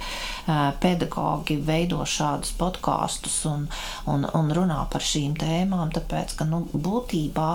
[0.81, 3.67] pedagoģi veido šādus podkāstus un,
[4.09, 7.49] un, un runā par šīm tēmām, tāpēc ka nu, būtībā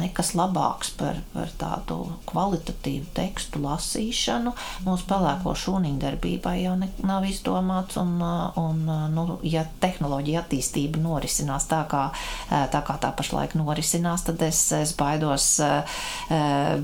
[0.00, 4.54] nekas labāks par, par tādu kvalitatīvu tekstu lasīšanu
[4.84, 7.98] mūsu pelēko šūniņu darbībai jau ne, nav izdomāts.
[8.00, 8.16] Un,
[8.60, 8.82] un,
[9.14, 12.06] nu, ja tehnoloģija attīstība norisinās tā, kā
[12.50, 15.48] tā, kā tā pašlaik norisinās, tad es, es baidos,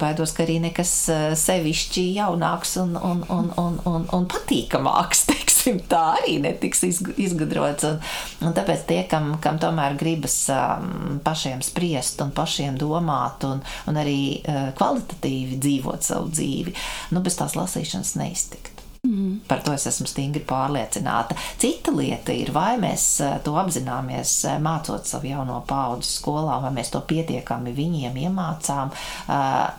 [0.00, 0.94] baidos, ka arī nekas
[1.40, 2.06] sevišķi
[2.50, 7.84] jaunāks un, un, un, un, un, un patīkamāks, teiksim, tā arī netiks izgudrots.
[7.84, 8.00] Un,
[8.46, 14.00] un tāpēc tie, kam, kam tomēr gribas um, pašiem spriest un pašiem domāt un, un
[14.00, 16.74] arī uh, kvalitatīvi dzīvot savu dzīvi,
[17.14, 18.79] nu bez tās lasīšanas neiztikt.
[19.50, 21.34] Par to es esmu stingri pārliecināta.
[21.58, 23.06] Cita lieta ir, vai mēs
[23.44, 28.92] to apzināmies mācot savu jauno paudzi skolā, vai mēs to pietiekami viņiem iemācām,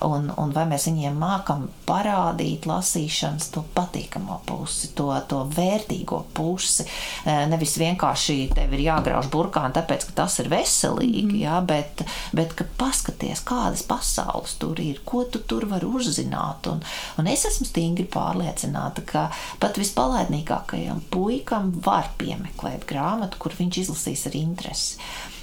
[0.08, 6.86] un, un vai mēs viņiem mākam parādīt lasīšanas to patīkamo pusi, to, to vērtīgo pusi.
[7.24, 11.40] Nevis vienkārši tev ir jāgrauž burkāni, tāpēc, ka tas ir veselīgi, mm.
[11.46, 12.04] jā, bet,
[12.36, 16.68] bet ka paskaties, kādas pasaules tur ir, ko tu tur vari uzzināt.
[16.72, 16.82] Un,
[17.20, 19.26] un es esmu stingri pārliecināta, ka
[19.62, 24.98] pat vispalaidīgākajam puikam var piemeklēt grāmatu, kur viņš izlasīs ar interesi.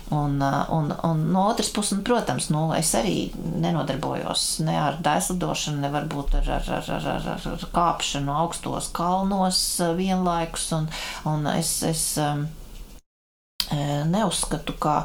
[0.10, 3.30] Un, un, un no otras puses, nu, protams, nu, es arī
[3.62, 9.62] nenodarbojos ne ar daislidošanu, ne varbūt ar, ar, ar, ar, ar, ar kāpšanu augstos kalnos
[10.00, 10.72] vienlaikus.
[10.80, 10.90] Un,
[11.30, 12.08] un es, es,
[14.10, 15.04] neuzskatu, ka,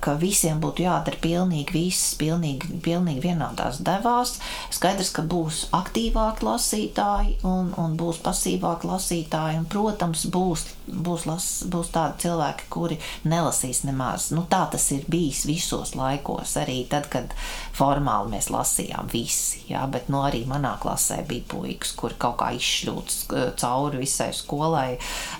[0.00, 4.38] ka visiem būtu jādara pilnīgi viss, pilnīgi, pilnīgi vienādās devās.
[4.72, 11.48] Skaidrs, ka būs aktīvāki lasītāji un, un būs pasīvāki lasītāji, un, protams, būs, būs, las,
[11.68, 14.30] būs tādi cilvēki, kuri nelasīs nemaz.
[14.32, 17.36] Nu, tā tas ir bijis visos laikos, arī tad, kad
[17.76, 22.54] formāli mēs lasījām visi, jā, bet nu, arī manā klasē bija puikas, kuri kaut kā
[22.56, 23.20] izšļūts
[23.60, 24.90] cauri visai skolai.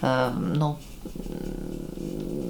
[0.04, 0.74] Um, nu,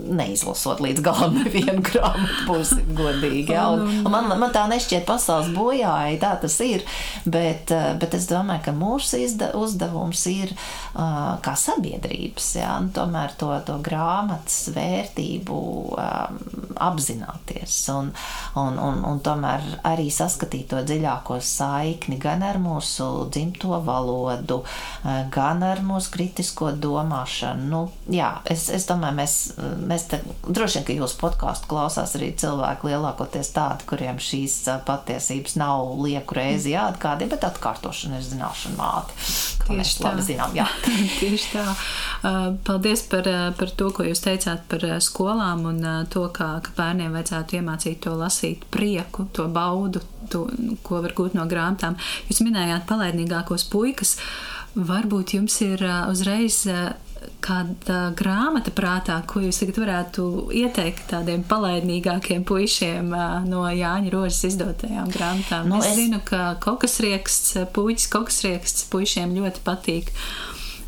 [0.08, 1.36] neizlasot līdz galam
[1.68, 3.52] nevienu grāmatu, būsim godīgi.
[3.52, 6.84] Jā, un, un man, man tā nešķiet pasaules bojāja, tā tas ir,
[7.24, 12.90] bet, eh, bet es domāju, ka mūsu izda, uzdevums ir uh, kā sabiedrības, jā, un
[12.94, 15.58] tomēr to, to grāmatas vērtību
[15.94, 16.40] um,
[16.78, 18.12] apzināties un,
[18.58, 24.60] un, un, un tomēr arī saskatīt to dziļāko saikni gan ar mūsu dzimto valodu,
[25.34, 27.66] gan ar mūsu kritisko domāšanu.
[27.68, 27.80] Nu,
[28.12, 29.34] jā, es, es domāju, mēs,
[29.88, 35.56] mēs te, droši vien, ka jūsu podkāstu klausās arī cilvēki lielākoties tādi, kuriem šīs patiesības
[35.60, 39.16] nav lieku reizi jāatgādina, bet atkārtošana ir zināšana māte.
[39.68, 40.12] Tieši tā.
[40.24, 40.54] Zinām,
[41.18, 41.64] Tieši tā.
[42.66, 47.58] Paldies par, par to, ko jūs teicāt par skolām un to, kā, ka bērniem vajadzētu
[47.60, 50.46] iemācīt to lasīt prieku, to baudu, to,
[50.86, 51.98] ko var gūt no grāmatām.
[52.30, 54.16] Jūs minējāt palaidnīgākos puikas.
[54.78, 56.62] Varbūt jums ir uzreiz
[57.44, 60.26] kāda grāmata prātā, ko jūs tagad varētu
[60.58, 63.14] ieteikt tādiem palaidīgākiem puišiem
[63.48, 65.70] no Jāņa Rožas izdotajām grāmatām?
[65.70, 70.14] Nu, es, es zinu, ka kokas rieksts, puikas kokas rieksts puišiem ļoti patīk.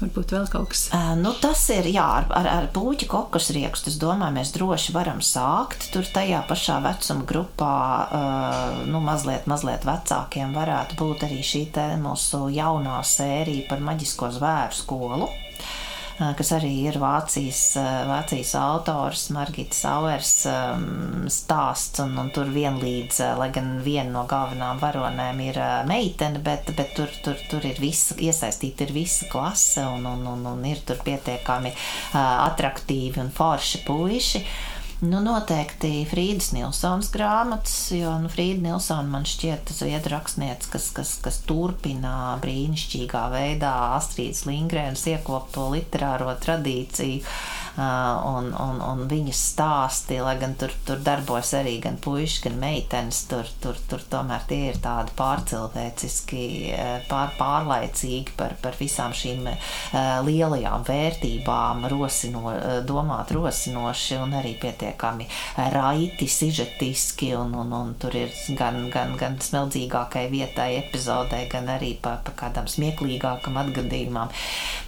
[0.01, 0.87] Varbūt vēl kaut kas.
[0.97, 4.95] Uh, nu, tas ir, jā, ar, ar, ar puķu kokas riekstu, es domāju, mēs droši
[4.97, 5.91] varam sākt.
[5.93, 7.75] Tur tajā pašā vecuma grupā,
[8.09, 11.67] uh, nu, mazliet, mazliet vecākiem varētu būt arī šī
[12.01, 15.29] mūsu jaunā sērija par maģisko zvēru skolu
[16.21, 17.63] kas arī ir Vācijas,
[18.09, 20.33] Vācijas autors, Margita Sauers
[21.33, 26.93] stāsts, un, un tur vienlīdz, lai gan viena no galvenām varonēm ir meitene, bet, bet
[26.99, 31.01] tur, tur, tur ir visa, iesaistīta ir visa klase, un, un, un, un ir tur
[31.07, 31.73] pietiekami
[32.21, 34.45] atraktīvi un forši puiši.
[35.01, 40.91] Nu, noteikti Frīdas Nilsons grāmatas, jo nu, Frīda Nilsona man šķiet tas viedu rakstnieks, kas,
[40.93, 47.23] kas, kas turpina brīnišķīgā veidā Astrīdas Lingrēnas iekopto literāro tradīciju
[47.81, 53.23] un, un, un viņas stāsti, lai gan tur, tur darbojas arī gan puiši, gan meitenes,
[53.31, 56.45] tur, tur, tur tomēr tie ir tādi pārcilvēciski,
[57.09, 59.49] pār, pārlaicīgi par, par visām šīm
[60.29, 62.53] lielajām vērtībām, rosino,
[62.85, 64.90] domāt rosinoši un arī pietiekami
[65.75, 71.93] raiti, sižetiski, un, un, un tur ir gan, gan, gan smeldzīgākai vietai epizodē, gan arī
[72.03, 74.33] pa, pa kādam smieklīgākam atgadījumam.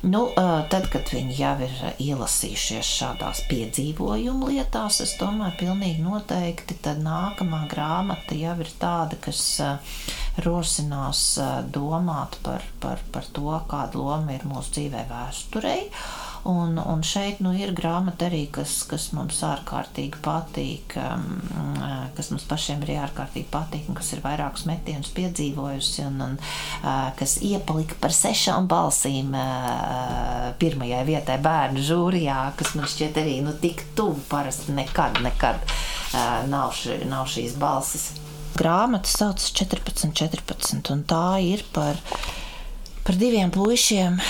[0.06, 0.24] Nu,
[0.72, 7.64] tad, kad viņi jau ir ielasījušies šādās piedzīvojumu lietās, es domāju, pilnīgi noteikti tad nākamā
[7.70, 9.42] grāmata jau ir tāda, kas
[10.42, 11.22] rosinās
[11.72, 15.88] domāt par, par, par to, kāda loma ir mūsu dzīvē vēsturei
[16.44, 21.76] Un, un šeit nu, ir grāmata arī, kas, kas mums ārkārtīgi patīk, um,
[22.16, 27.12] kas mums pašiem arī ārkārtīgi patīk, un kas ir vairākus metienus piedzīvojusi, un, un uh,
[27.18, 33.54] kas iepalika par sešām balsīm uh, pirmajai vietai bērnu žūrijā, kas man šķiet arī nu,
[33.62, 38.10] tik tuvu parasti nekad, nekad uh, nav, ši, nav šīs balsis.
[38.58, 42.02] Grāmata saucas 14, 14, un tā ir par,
[43.06, 44.20] par diviem puišiem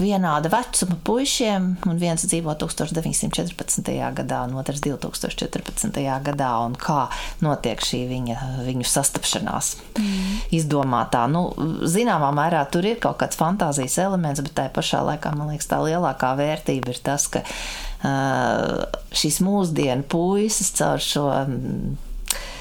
[0.00, 3.90] vienāda vecuma puišiem, un viens dzīvo 1914.
[4.16, 6.00] gadā, un otrs 2014.
[6.26, 7.04] gadā, un kā
[7.44, 9.74] notiek šī viņa, viņu sastapšanās.
[10.00, 10.40] Mm.
[10.56, 11.46] Izdomātā, nu,
[11.88, 15.80] zināmā mērā tur ir kaut kāds fantāzijas elements, bet tā pašā laikā man liekas, tā
[15.84, 21.26] lielākā vērtība ir tas, ka uh, šīs mūsdienu puisis caur šo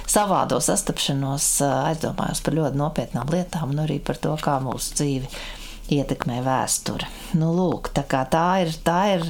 [0.10, 5.32] savādo sastapšanos aizdomājos par ļoti nopietnām lietām un arī par to, kā mūsu dzīve
[5.94, 7.08] ietekmē vēsture.
[7.38, 9.26] Nu, lūk, tā, tā, ir, tā, ir,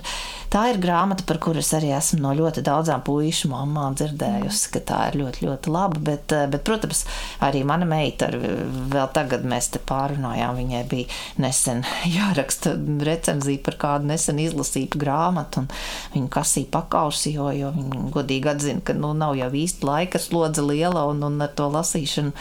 [0.52, 4.82] tā ir grāmata, par kuru es arī esmu no ļoti daudzām puīšu mamām dzirdējusi, ka
[4.92, 6.00] tā ir ļoti, ļoti laba.
[6.10, 7.04] Bet, bet protams,
[7.44, 11.84] arī mana meita, vēl tagad mēs te pārunājām, viņai bija nesen
[12.18, 12.76] jāraksta
[13.08, 15.72] recenzija par kādu nesen izlasītu grāmatu, un
[16.16, 20.64] viņa kasīja pakausi, jo, jo viņa godīgi atzina, ka nu, nav jau īsti laika slodze
[20.66, 22.36] liela un, un ar to lasīšanu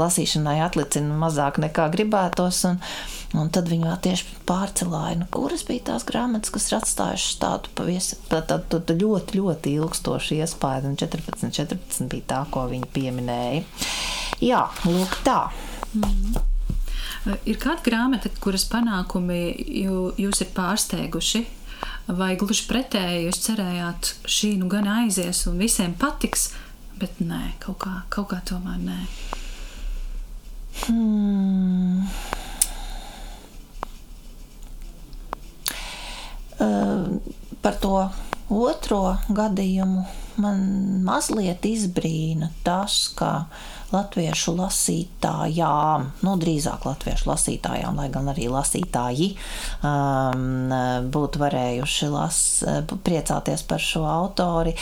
[0.00, 2.62] lasīšanai atlicina mazāk nekā gribētos.
[2.68, 2.80] Un,
[3.38, 7.74] un tad viņi vēl tieši pārcelāja, nu, kuras bija tās grāmatas, kas ir atstājušas tādu
[7.78, 10.90] pavisam tā, tā, tā, tā ļoti, ļoti ilgstošu iespēju.
[10.90, 13.62] Un 14, 14 bija tā, ko viņi pieminēja.
[14.42, 15.42] Jā, lūk, tā.
[15.94, 16.40] Mm.
[17.44, 19.40] Ir kāda grāmata, kuras panākumi
[19.84, 21.46] jū, jūs ir pārsteiguši?
[22.16, 26.50] vai gluži pretēji jūs cerējāt, šī nu gan aizies un visiem patiks,
[27.00, 28.98] bet nē, kaut kā, kaut kā tomēr nē.
[30.84, 32.04] Hmm.
[36.60, 37.06] Uh,
[37.64, 37.94] par to
[38.52, 40.04] otro gadījumu
[40.40, 40.60] man
[41.06, 43.46] mazliet izbrīna tas, ka
[43.94, 49.32] latviešu lasītājām, nu, drīzāk latviešu lasītājām, lai gan arī lasītāji
[49.86, 50.74] um,
[51.12, 52.40] būtu varējuši las,
[53.06, 54.76] priecāties par šo autori,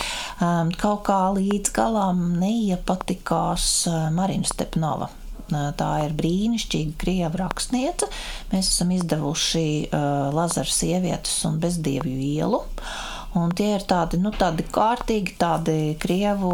[0.45, 5.11] um, kaut kā līdz galam neiepatikās uh, Marina Stepnova.
[5.49, 8.09] Uh, tā ir brīnišķīga krievu rakstniece.
[8.53, 12.61] Mēs esam izdevuši uh, Lazara sievietes un bezdievju ielu.
[12.61, 16.53] Uh, Un tie ir tādi, nu, tādi kārtīgi, tādi krievu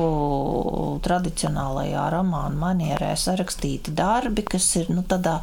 [1.05, 5.37] tradicionālajā romāna manierē sarakstīti darbi, kas ir nu, tādā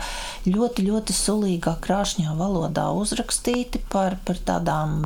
[0.44, 4.98] ļoti, ļoti sulīgā, krāšņā valodā uzrakstīti par, par tādām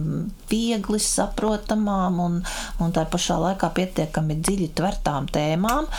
[0.50, 2.40] viegli saprotamām un,
[2.82, 5.90] un tā pašā laikā pietiekami dziļi tvertām tēmām.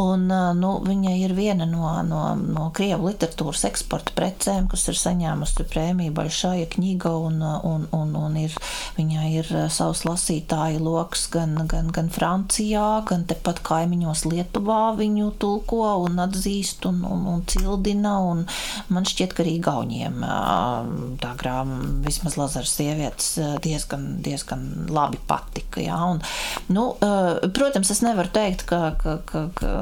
[0.00, 0.26] Un,
[0.60, 6.16] nu, viņa ir viena no, no, no krievu literatūras eksporta precēm, kas ir saņēmusi prēmiju
[6.16, 8.56] Baļšāja kņiga un, un, un, un ir,
[8.96, 15.82] viņai ir savs lasītāju lokus gan, gan, gan Francijā, gan tepat kaimiņos Lietuvā viņu tulko
[16.04, 18.16] un atzīst un, un, un cildina.
[18.24, 18.44] Un
[18.94, 20.22] man šķiet, ka arī Gauniem
[21.22, 23.34] tā grāmata, vismaz Lazars sievietes,
[23.64, 25.82] diezgan, diezgan labi patika.
[25.82, 26.22] Jā, un,
[26.74, 26.90] nu,
[27.56, 29.72] protams, es nevaru teikt, ka, ka, ka, ka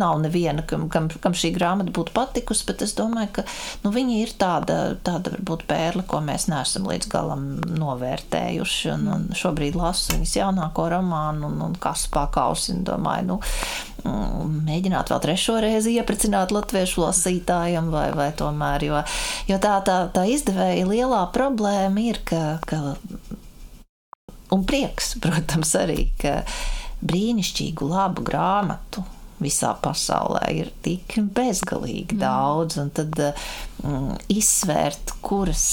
[0.00, 3.44] nav neviena, kam, kam, kam šī grāmata būtu patikusi, bet es domāju, ka
[3.84, 7.19] nu, viņa ir tāda, tāda varbūt pērle, ko mēs neesam līdz galam
[7.80, 8.90] novērtējuši.
[8.94, 13.38] Un, un šobrīd lasu viņas jaunāko romānu, un, un kas pakausi, un domāju, nu,
[14.04, 19.04] mm, mēģināt vēl trešo reizi iepricināt latviešu lasītājiem, vai, vai tomēr, jo,
[19.50, 22.82] jo tā, tā, tā izdevēja lielā problēma ir, ka, ka
[24.54, 26.40] un prieks, protams, arī, ka
[27.00, 29.04] brīnišķīgu, labu grāmatu
[29.40, 32.20] visā pasaulē ir tik bezgalīgi mm.
[32.20, 35.64] daudz, un tad mm, izsvērt, kuras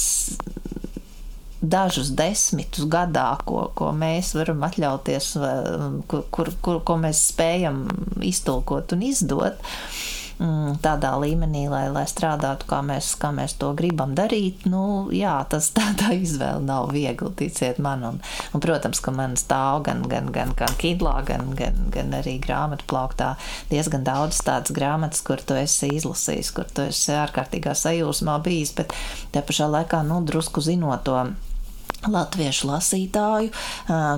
[1.61, 5.31] dažus desmitus gadā, ko, ko mēs varam atļauties,
[6.07, 7.85] kur, kur, kur, ko mēs spējam
[8.25, 9.65] iztulkot un izdot.
[10.37, 15.33] Mm, tādā līmenī, lai, lai strādātu, kā mēs, kā mēs to gribam darīt, nu, jā,
[15.49, 18.05] tas tādā izvēle nav viegli, ticiet man.
[18.05, 18.19] Un,
[18.53, 22.85] un, protams, ka man stāv gan, gan, gan, gan Kindlā, gan, gan, gan arī grāmatu
[22.85, 23.31] plauktā
[23.71, 28.93] diezgan daudz tādas grāmatas, kur tu esi izlasījis, kur tu esi ārkārtīgā sajūsmā bijis, bet
[29.33, 31.17] te pašā laikā, nu, drusku zinot to
[32.05, 33.49] latviešu lasītāju,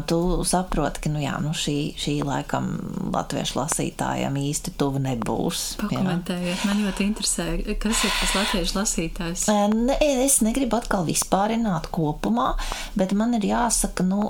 [0.09, 2.67] tu saproti, ka nu jā, nu šī, šī laikam
[3.13, 5.63] latviešu lasītājam īsti tuvu nebūs.
[5.79, 7.45] Pakomentējiet, man ļoti interesē,
[7.79, 9.45] kas ir tas latviešu lasītājs?
[9.73, 12.51] Ne, es negribu atkal vispārināt kopumā,
[12.99, 14.27] bet man ir jāsaka, nu,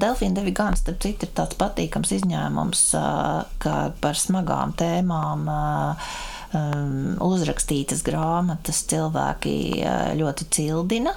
[0.00, 2.84] Delfīna Devigāns, starp citu, ir tāds patīkams izņēmums,
[3.60, 5.46] ka par smagām tēmām
[7.22, 9.54] uzrakstītas grāmatas cilvēki
[10.18, 11.14] ļoti cildina.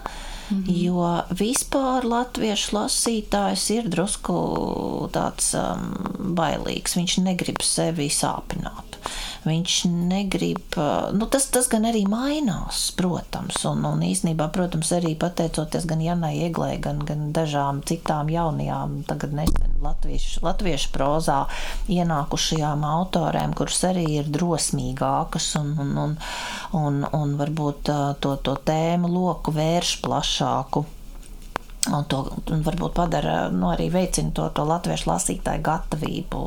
[0.49, 0.83] Mm -hmm.
[0.83, 6.95] Jo vispār latviešu lasītājs ir drusku tāds um, bailīgs.
[6.97, 8.97] Viņš negrib sevi sāpināt.
[9.43, 10.77] Viņš negrib,
[11.17, 16.37] nu, tas, tas gan arī mainās, protams, un, un īsnībā, protams, arī pateicoties gan Janai
[16.45, 21.41] Ieglē, gan, gan dažām citām jaunajām, tagad nesen latviešu, latviešu prozā
[21.91, 26.17] ienākušajām autorēm, kuras arī ir drosmīgākas un, un, un,
[26.79, 27.91] un, un varbūt
[28.23, 30.87] to, to tēmu loku vērš plašāku.
[31.91, 32.21] Un to
[32.53, 36.43] un varbūt padara, nu, arī veicina to, to latviešu lasītāju gatavību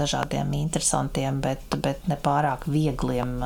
[0.00, 3.36] dažādiem interesantiem, bet, bet ne pārāk viegliem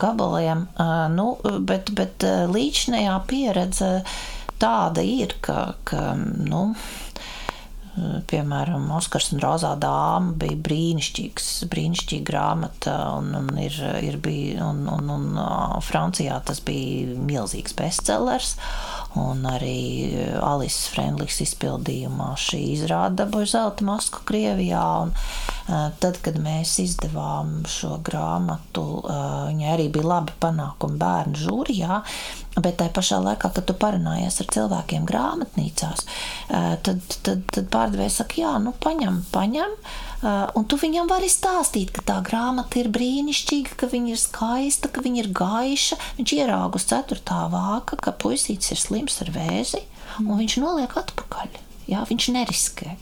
[0.00, 0.64] gabaliem.
[1.12, 1.28] Nu,
[1.68, 3.90] bet bet līdzinējā pieredze
[4.60, 6.70] tāda ir, ka, ka nu,
[8.28, 14.84] piemēram, Oskars un Rozā dāma bija brīnišķīgs, brīnišķīga grāmata, un, un, ir, ir bija, un,
[14.92, 15.40] un, un
[15.84, 18.56] Francijā tas bija milzīgs bestsellers,
[19.20, 19.76] un arī
[20.44, 25.14] Alises Frendliks izpildījumā šī izrāda dabūja zelta masku Krievijā, un
[26.00, 32.02] tad, kad mēs izdevām šo grāmatu, viņai arī bija labi panākumi bērnu žūrijā,
[32.56, 36.06] Bet tajā pašā laikā, kad tu parunājies ar cilvēkiem grāmatnīcās,
[36.48, 39.74] tad, tad, tad pārdevējs saka, jā, nu paņem, paņem.
[40.26, 45.04] Un tu viņam vari stāstīt, ka tā grāmata ir brīnišķīga, ka viņa ir skaista, ka
[45.04, 45.98] viņa ir gaiša.
[46.18, 49.84] Viņš ierauga uz ceturtā vāka, ka puisītis ir slims ar vēzi,
[50.24, 51.60] un viņš noliek atpakaļ.
[51.86, 52.96] Jā, viņš neriskē.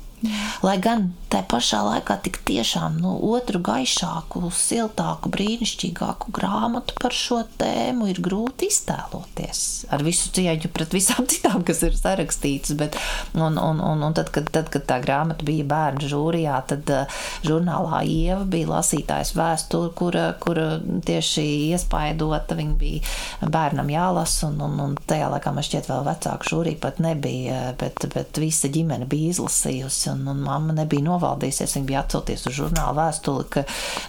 [0.64, 7.42] Lai gan tā pašā laikā tik tiešām nu, otru gaišāku, siltāku, brīnišķīgāku grāmatu par šo
[7.59, 9.61] tēmu ir grūti iztēloties.
[9.92, 12.77] Ar visu cieņu pret visām citām, kas ir sarakstītas.
[12.81, 12.98] Bet,
[13.35, 17.20] un, un, un, un tad, kad, tad, kad tā grāmata bija bērnu žūrijā, tad uh,
[17.47, 22.57] žurnālā Ieva bija lasītājs vēstule, kura, kura tieši iespaidota.
[22.57, 27.03] Viņa bija bērnam jālasa, un, un, un tajā laikā man šķiet vēl vecāku žūrī pat
[27.05, 31.76] nebija, bet, bet visa ģimene bija izlasījusi un, un mamma nebija novaldījusies.
[31.76, 33.64] Viņa bija atsūties uz žurnālu vēstuli, ka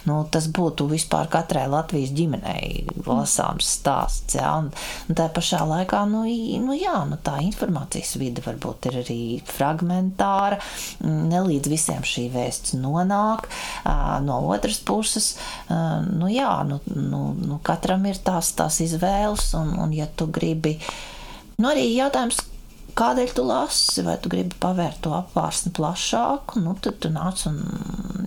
[0.08, 4.38] nu, tas būtu vispār katrai Latvijas ģimenei lasāms stāsts.
[4.38, 4.70] Jā, un,
[5.08, 6.24] un tā pašā laikā, nu,
[6.64, 9.20] nu, jā, nu, tā informācijas vide varbūt ir arī
[9.50, 10.60] fragmentāra,
[11.04, 13.48] ne līdz visiem šī vēsts nonāk.
[14.26, 15.34] No otras puses,
[15.68, 20.76] nu, jā, nu, nu, nu, katram ir tās, tās izvēles, un, un ja tu gribi,
[21.58, 22.42] nu, arī jautājums,
[22.96, 27.60] kādēļ tu lasi, vai tu gribi pavērt to apvārsni plašāku, nu, tad tu nāc un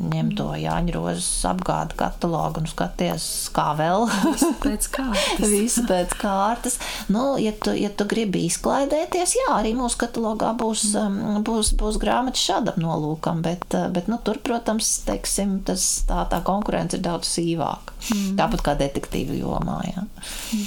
[0.09, 4.07] ņem to Jāņa Rozes apgādu katalogu un skaties, kā vēl.
[4.29, 5.49] Visu pēc kārtas.
[5.53, 6.79] Visu pēc kārtas.
[7.11, 11.99] Nu, ja tu, ja tu gribi izklaidēties, jā, arī mūsu katalogā būs, um, būs, būs
[12.01, 17.05] grāmatas šādam nolūkam, bet, uh, bet nu, tur, protams, teiksim, tas, tā, tā konkurence ir
[17.05, 17.98] daudz sīvāka.
[17.99, 18.33] Mm.
[18.39, 20.05] Tāpat kā detektīvu jomā, jā.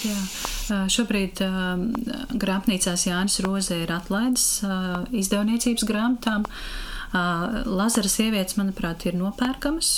[0.05, 0.85] jā.
[0.93, 1.43] Šobrīd
[2.37, 4.47] grāmatnīcās Jānis Roze ir atlaidis
[5.11, 6.47] izdevniecības grāmatām.
[7.13, 9.95] Lazara sievietes, manuprāt, ir nopērkamas.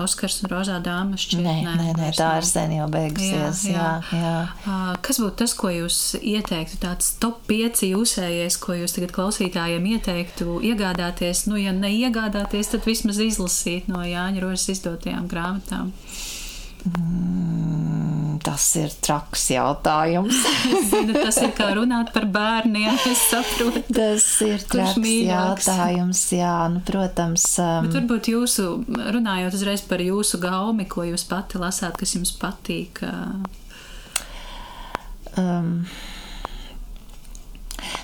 [0.00, 3.64] Oskars un Rozā dāmas šķiet, nē, nē, nē, nē tā ir sen jau beigusies.
[3.68, 3.88] Jā, jā.
[4.16, 4.76] Jā, jā.
[5.04, 10.62] Kas būtu tas, ko jūs ieteiktu, tāds top 5 jūsējies, ko jūs tagad klausītājiem ieteiktu
[10.64, 11.44] iegādāties?
[11.50, 15.92] Nu, ja neiegādāties, tad vismaz izlasīt no Jāņa Rozes izdotajām grāmatām.
[16.82, 20.40] Mm, tas ir traks jautājums.
[20.90, 22.96] Zinu, tas ir kā runāt par bērniem.
[23.10, 23.84] Es saprotu.
[23.94, 25.68] Tas ir traks mīļāks?
[25.68, 26.24] jautājums.
[26.34, 27.46] Jā, nu, protams.
[27.62, 28.68] Um, Bet varbūt jūsu,
[29.14, 33.04] runājot uzreiz par jūsu gaumi, ko jūs pati lasāt, kas jums patīk.
[35.38, 35.84] Um,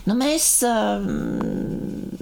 [0.07, 0.53] nu, mēs.
[0.68, 2.18] Um,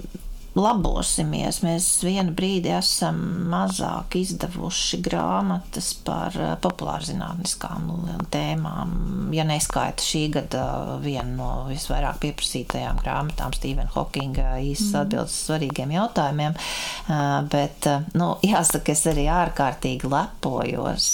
[0.57, 1.61] labosimies.
[1.65, 3.19] Mēs vienu brīdi esam
[3.51, 7.91] mazāk izdevuši grāmatas par eh, populārzinātniskām
[8.33, 8.95] tēmām.
[9.35, 10.65] Ja neskaita šī gada
[11.03, 15.01] viena no visvairāk pieprasītajām grāmatām, Stevena Hokinga īsas mm.
[15.03, 21.09] atbildes svarīgiem jautājumiem, eh, bet, eh, nu, jāsaka, es arī ārkārtīgi lepojos.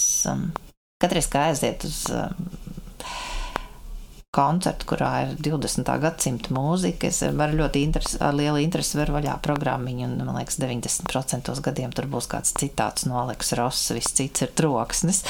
[1.03, 2.05] Katreiz, kad aiziet uz
[4.33, 5.85] koncertu, kurā ir 20.
[6.01, 7.09] gadsimta mūzika.
[7.11, 11.93] Es varu ļoti interesi, ar lielu interesi veru vaļā programmiņu, un man liekas, 90% gadiem
[11.93, 15.21] tur būs kāds citāts no Aleks Ross, viss cits ir troksnis.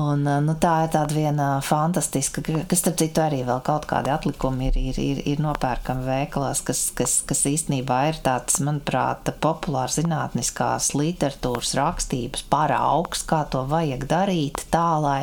[0.00, 4.70] Un, nu, tā ir tāda viena fantastiska, kas, starp citu, arī vēl kaut kādi atlikumi
[4.70, 10.94] ir, ir, ir, ir nopērkami veikalās, kas, kas, kas īstenībā ir tāds, manuprāt, populārs zinātniskās
[10.96, 15.20] literatūras rakstības paraugs, kā to vajag darīt tā, lai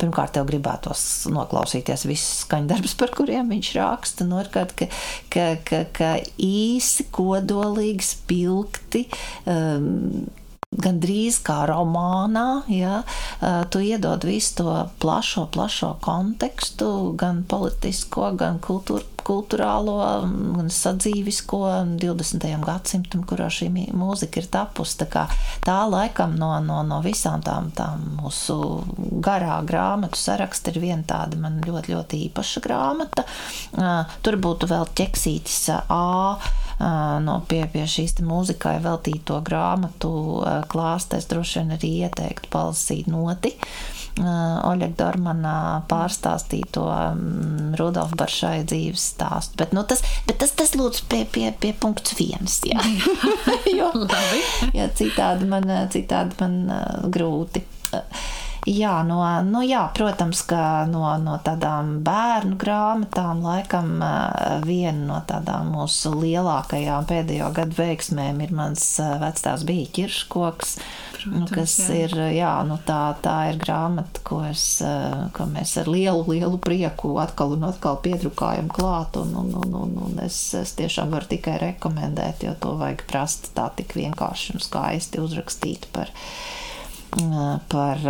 [0.00, 4.26] pirmkārt tev gribētos noklausīties visu skaņdarbus, par kuriem viņš raksta.
[4.28, 6.10] Nu, ka, ka, ka, ka
[6.40, 9.06] īsi, kodolīgi, spilgti.
[9.50, 10.28] Um,
[10.70, 13.00] Gan drīz kā romānā, ja,
[13.74, 19.96] tu iedod visu to plašo, plašo kontekstu, gan politisko, gan kultūru kultūrālo,
[20.56, 21.58] gan sadzīvisko
[22.00, 22.46] 20.
[22.64, 24.98] gadsimtam, kurā šī mūzika ir tapusi.
[25.10, 25.26] Tā,
[25.66, 28.56] tā laikam no, no, no visām tām, tām mūsu
[29.22, 33.26] garā grāmatu saraksta ir viena tāda man ļoti, ļoti īpaša grāmata.
[34.24, 35.60] Tur būtu vēl ķeksītis
[35.90, 36.02] A
[36.80, 40.10] no pie, pie šīs mūzikai veltīto grāmatu
[40.72, 41.20] klāsta.
[41.20, 43.54] Es droši vien arī ieteiktu palasīt noti.
[44.20, 45.54] Oļega Dormana
[45.88, 46.82] pārstāstīto
[47.78, 49.60] Rudolfa Baršai dzīves stāstu.
[49.62, 52.82] Bet, nu, tas, bet tas, tas lūdzu pie, pie, pie punkts viens, jā.
[53.78, 53.88] jo,
[54.76, 56.60] jā, citādi man, citādi man
[57.12, 57.64] grūti.
[58.68, 64.02] Jā, no, nu jā, protams, ka no, no tādām bērnu grāmatām laikam
[64.66, 68.84] viena no tādām mūsu lielākajām pēdējo gadu veiksmēm ir mans
[69.22, 70.76] vecstāvs bija ķirškoks.
[71.14, 71.96] Protams, nu, kas jā.
[72.04, 74.66] ir, jā, nu tā, tā ir grāmata, ko, es,
[75.36, 79.98] ko mēs ar lielu, lielu prieku atkal un atkal piedrukājam klāt, un, un, un, un,
[80.04, 84.64] un es, es tiešām varu tikai rekomendēt, jo to vajag prast tā tik vienkārši un
[84.64, 86.12] skaisti uzrakstīt par,
[87.72, 88.04] par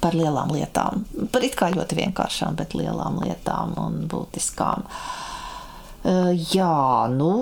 [0.00, 1.04] par lielām lietām.
[1.32, 4.86] Par it kā ļoti vienkāršām, bet lielām lietām un būtiskām.
[6.54, 6.72] Jā,
[7.12, 7.32] nu,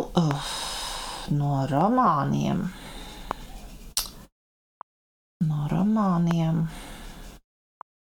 [1.39, 2.67] no romāniem
[5.47, 6.67] no romāniem.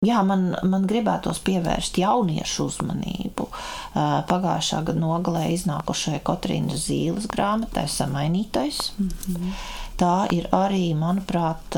[0.05, 3.47] Jā, man, man gribētos pievērst jauniešu uzmanību
[4.29, 8.91] pagājušā gada nogalē iznākušai Kotrīnas Zīles grāmatai Samainītais.
[8.97, 11.77] Mm -hmm tā ir arī, manuprāt,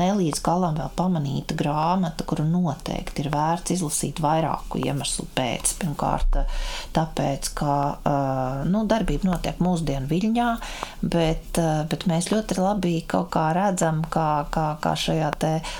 [0.00, 5.74] nelīdz galam vēl pamanīta grāmata, kuru noteikti ir vērts izlasīt vairāku iemeslu pēc.
[5.80, 6.40] Pirmkārt,
[6.96, 7.76] tāpēc, ka
[8.68, 10.48] nu, darbība notiek mūsdienu viļņā,
[11.00, 15.30] bet, bet mēs ļoti labi kaut kā redzam, kā, kā, kā šajā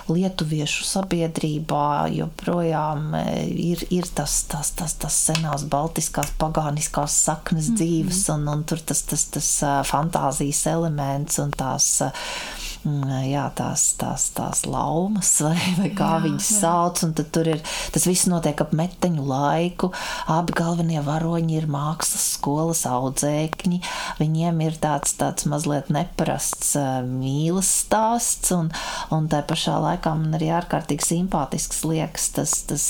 [0.09, 3.15] lietuviešu sabiedrībā joprojām
[3.51, 7.77] ir, ir tas, tas, tas, tas senās baltiskās pagāniskās saknes mm -hmm.
[7.77, 9.51] dzīves, un, un tur tas, tas, tas
[9.91, 16.23] fantāzijas elements elements un tās Mm, jā, tās, tās, tās laumas, vai, vai kā jā,
[16.25, 16.59] viņas jā.
[16.63, 17.03] sauc.
[17.31, 17.61] Tur ir
[17.93, 19.91] tas viss notiek ap meteņu laiku.
[20.31, 23.81] Abi galvenie varoņi ir mākslas skolas audzēkņi.
[24.21, 26.73] Viņiem ir tāds, tāds mazliet neparasts
[27.07, 28.71] mīlas stāsts, un,
[29.15, 32.85] un tā pašā laikā man arī ārkārtīgi simpātisks liekas tas, tas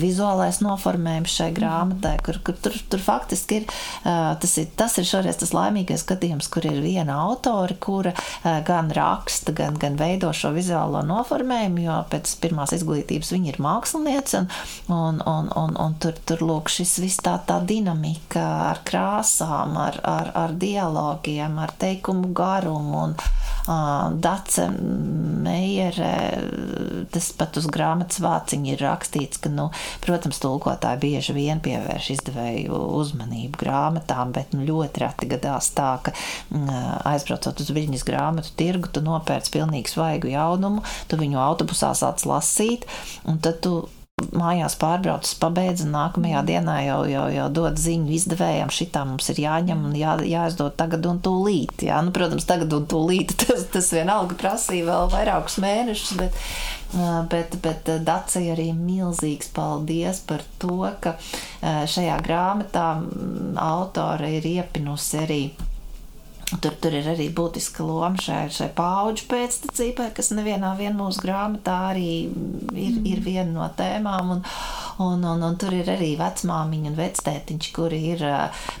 [0.00, 3.70] vizuālais noformējums šai grāmatai, kur, kur tur, tur faktiski ir
[4.02, 8.14] tas, ir, tas ir šoreiz tas laimīgais gadījums, kur ir viena autori, kura
[8.66, 13.58] gan raksta raksta, gan, gan veido šo vizuālo noformējumu, jo pēc pirmās izglītības viņa ir
[13.60, 14.46] māksliniece,
[14.88, 19.76] un, un, un, un, un tur, tur lūk šis viss tā, tā dinamika ar krāsām,
[19.76, 24.68] ar, ar, ar dialogiem, ar teikumu garumu, un uh, Dace
[25.46, 26.12] Meijere,
[27.12, 29.68] tas pat uz grāmatas vāciņa ir rakstīts, ka, nu,
[30.04, 36.14] protams, tulkotāji bieži vien pievērš izdevēju uzmanību grāmatām, bet nu, ļoti reti gadās tā, ka
[37.06, 42.24] aizbraucot uz Viļņas grāmatu tirgu, tu nopērci nopērts pilnīgi svaigu jaunumu, tu viņu autobusā sāc
[42.26, 42.86] lasīt,
[43.26, 43.88] un tad tu
[44.32, 49.42] mājās pārbraucis, pabeidz, un nākamajā dienā jau, jau, jau dod ziņu izdevējiem, šitā mums ir
[49.42, 51.84] jāņem un jā, jāizdod tagad un tūlīt.
[51.84, 51.98] Jā.
[52.00, 56.40] Nu, protams, tagad un tūlīt tas, tas vienalga prasīja vēl vairākus mēnešus, bet,
[57.28, 61.18] bet, bet Dacija arī milzīgs paldies par to, ka
[61.60, 62.88] šajā grāmatā
[63.68, 65.42] autore ir iepinusi arī
[66.62, 72.28] Tur, tur ir arī būtiska loma šai, šai paudžu pēctecībai, kas nevienā mūsu grāmatā arī
[72.72, 74.30] ir, ir viena no tēmām.
[74.36, 74.42] Un,
[75.02, 78.24] un, un, un tur ir arī vecmāmiņa un vectētiņš, kuri ir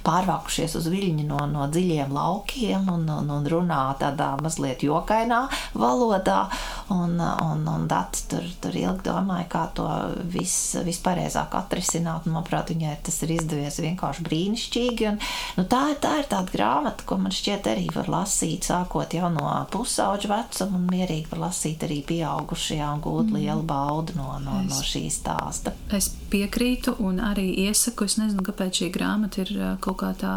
[0.06, 6.46] pārvākušies uz viļņu no, no dziļiem laukiem un, un, un runā tādā mazliet jokainā valodā.
[6.94, 9.86] Un, un, un Dats tur, tur ilgi domāja, kā to
[10.30, 12.26] vis, vispareizāk atrisināt.
[12.26, 15.08] Un, manuprāt, viņai tas ir izdevies vienkārši brīnišķīgi.
[15.10, 15.18] Un,
[15.58, 19.28] nu, tā, tā ir tāda grāmata, ko man šķiet šķiet arī var lasīt, sākot jau
[19.32, 23.38] no pusauģa vecuma, un mierīgi var lasīt arī pieaugušie un gūt mm.
[23.40, 25.74] lielu baudu no, no, es, no šī stāsta.
[25.90, 30.34] Es piekrītu un arī iesaku, es nezinu, kāpēc šī grāmata ir kaut kā tā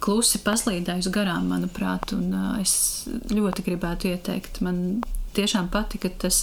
[0.00, 4.62] klusi paslīdējusi garām, manuprāt, un es ļoti gribētu ieteikt.
[4.64, 5.02] Man
[5.36, 6.42] tiešām patika tas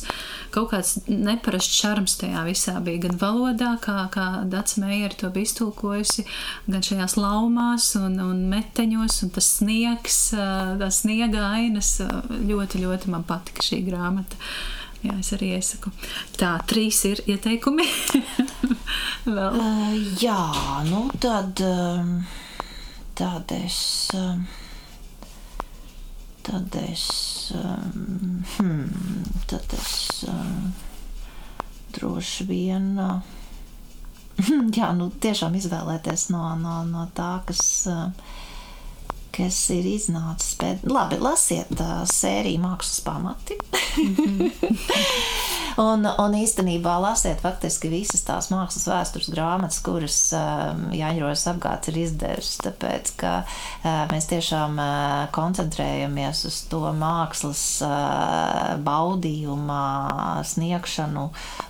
[0.54, 5.50] kaut kāds neparasts šarms tajā visā bija gan valodā, kā, kā Dats Meijer to bija
[5.50, 6.26] iztulkojusi,
[6.68, 11.98] gan šajās laumās un, un meteņos, un tas sniegs, tās sniega ainas,
[12.32, 14.40] ļoti, ļoti man patika šī grāmata.
[15.04, 15.92] Jā, es arī iesaku.
[16.40, 17.88] Tā, trīs ir ieteikumi.
[19.28, 20.38] Uh, jā,
[20.88, 21.60] nu tad,
[23.20, 23.80] tad es.
[24.16, 24.40] Uh,
[26.48, 27.08] tad es,
[27.56, 30.74] um, hmm, tad es um,
[31.95, 33.20] droši vien, uh,
[34.80, 38.37] jā, nu tiešām izvēlēties no, no, no tā, kas, uh,
[39.38, 40.56] kas ir iznācis.
[40.62, 43.60] Bet, labi, lasiet uh, sēriju Mākslas pamati.
[45.78, 52.00] Un, un īstenībā lasiet faktiski visas tās mākslas vēstures grāmatas, kuras um, Jāņrojas apgāds ir
[52.02, 59.84] izdevusi, tāpēc, ka uh, mēs tiešām uh, koncentrējamies uz to mākslas uh, baudījumā
[60.50, 61.28] sniegšanu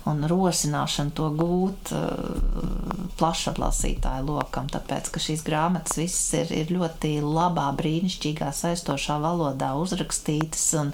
[0.08, 6.72] un rosināšanu to gūt uh, plašam lasītāju lokam, tāpēc, ka šīs grāmatas visas ir, ir
[6.78, 7.18] ļoti
[7.58, 10.92] labā, brīnišķīgā, saistošā valodā uzrakstītas un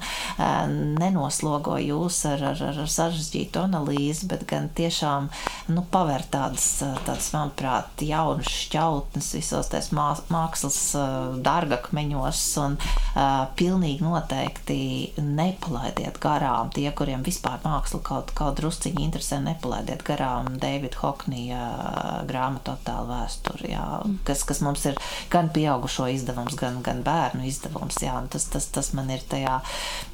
[0.98, 5.28] nenoslogo jūs ar, ar, ar sarežģītu analīzi, bet gan tiešām
[5.74, 6.66] nu, paver tādas,
[7.04, 10.80] tādas, manuprāt, jaunas šķautnes visos tais mākslas
[11.44, 12.78] dārgakmeņos un
[13.58, 14.78] pilnīgi noteikti
[15.20, 21.62] nepalaidiet garām tie, kuriem vispār māksla kaut, kaut drusciņi interesē, nepalaidiet garām Davida Hoknija
[22.28, 23.86] grāmatu attēlu vēsturi, jā,
[24.26, 24.98] kas, kas mums ir
[25.32, 29.58] gan pieaugušo izdevums, gan, gan bērnu izdevums, jā, tas, tas, tas man ir tajā,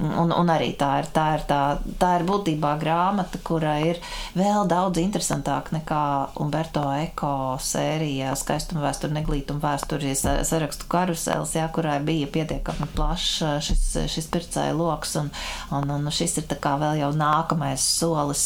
[0.01, 1.61] un, un arī tā ir, tā ir, tā,
[2.01, 4.01] tā ir būtībā grāmata, kura ir
[4.39, 6.03] vēl daudz interesantāka nekā
[6.41, 13.85] Umberto Eko sērija Skaistuma vēsture, neglītuma vēsture, sarakstu karusels, jā, kurai bija pietiekami plašs šis,
[14.11, 15.31] šis pircēja loks, un,
[15.77, 18.45] un, un šis ir vēl jau nākamais solis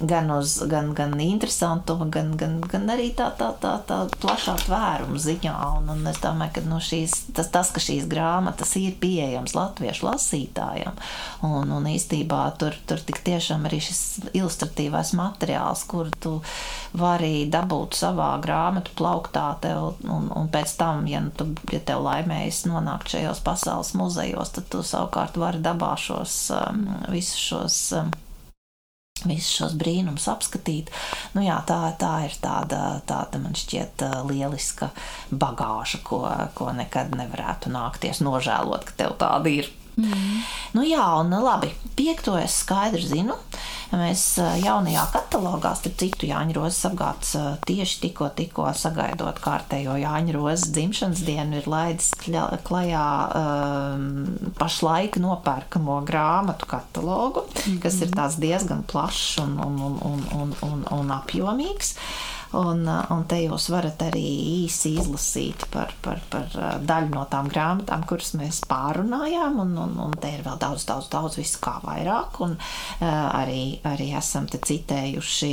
[0.00, 5.20] gan uz, gan, gan interesantumu, gan, gan, gan arī tā, tā, tā, tā plašā tvēruma
[5.20, 6.80] ziņā, un, un es domāju, ka no
[7.10, 10.96] šīs, tas, tas, ka šīs grāmatas ir pieejams latviešu lasītājiem,
[11.42, 16.40] un, un īstībā tur, tur tiešām arī šis ilustratīvais materiāls, kur tu
[16.92, 22.04] vari dabūt savā grāmatu plauktā tev, un, un pēc tam, ja, nu, tu, ja tev
[22.06, 28.12] laimējas nonākt šajos pasaules muzejos, tad tu savukārt vari dabā šos um, visus šos um,
[29.28, 30.92] visus šos brīnumus apskatīt.
[31.34, 34.90] Nu, jā, tā, tā ir tāda, tāda, man šķiet, lieliska
[35.30, 36.22] bagāža, ko,
[36.56, 39.70] ko nekad nevarētu nākties nožēlot, ka tev tāda ir.
[40.00, 40.40] Mm.
[40.76, 41.72] Nu, jā, un labi.
[41.98, 43.36] Piekto es skaidri zinu.
[43.90, 44.22] Mēs
[44.62, 47.32] jaunajā katalogā, starp citu, Jāņa Rozes apgāds
[47.66, 52.12] tieši tikko, tikko sagaidot kārtējo Jāņa Rozes dzimšanas dienu, ir laidis
[52.68, 53.06] klajā
[53.40, 54.08] um,
[54.60, 57.80] pašlaik nopērkamo grāmatu katalogu, mm -hmm.
[57.82, 61.96] kas ir tāds diezgan plašs un, un, un, un, un, un, un apjomīgs.
[61.96, 64.24] Uh, Un, uh, un te jūs varat arī
[64.64, 69.60] īsi izlasīt par, par, par uh, daļu no tām grāmatām, kuras mēs pārunājām.
[69.62, 72.40] Un, un, un te ir vēl daudz, daudz, daudz visu kā vairāk.
[72.42, 75.52] Un uh, arī, arī esam te citējuši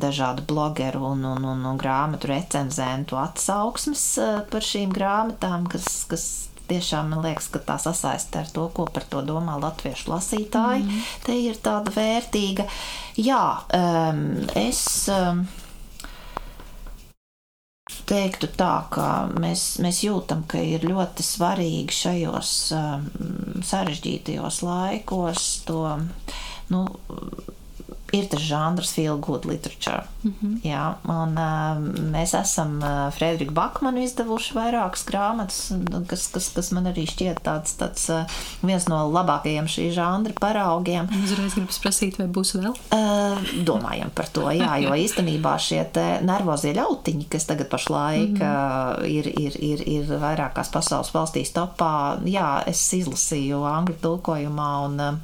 [0.00, 4.06] dažādu blogeru un, un, un, un grāmatu recenzentu atsauksmes
[4.50, 6.26] par šīm grāmatām, kas, kas
[6.70, 11.02] tiešām man liekas, ka tā sasaiste ar to, ko par to domā latviešu lasītāji, mm.
[11.26, 12.64] te ir tāda vērtīga.
[13.20, 13.44] Jā,
[13.76, 14.24] um,
[14.56, 14.86] es.
[15.12, 15.44] Um,
[18.08, 19.08] teiktu tā, ka
[19.40, 23.08] mēs, mēs jūtam, ka ir ļoti svarīgi šajos um,
[23.64, 25.82] sarežģītajos laikos to
[26.72, 26.84] nu,
[28.14, 30.04] ir tas žanrs feel good literature.
[30.24, 30.58] Mm -hmm.
[30.64, 31.76] Jā, un uh,
[32.12, 35.72] mēs esam uh, Frederiku Bakmanu izdevuši vairākas grāmatas,
[36.06, 38.24] kas, kas, kas man arī šķiet tāds, tāds uh,
[38.62, 41.08] viens no labākajiem šī žanra paraugiem.
[41.24, 42.72] Uzreiz gribas prasīt, vai būs vēl?
[42.72, 48.36] Uh, domājam par to, jā, jo īstenībā šie te nervozie ļautiņi, kas tagad pašlaik mm
[48.36, 49.02] -hmm.
[49.02, 55.00] uh, ir, ir, ir, ir vairākās pasaules valstīs topā, jā, es izlasīju angļu tulkojumā un
[55.00, 55.14] uh,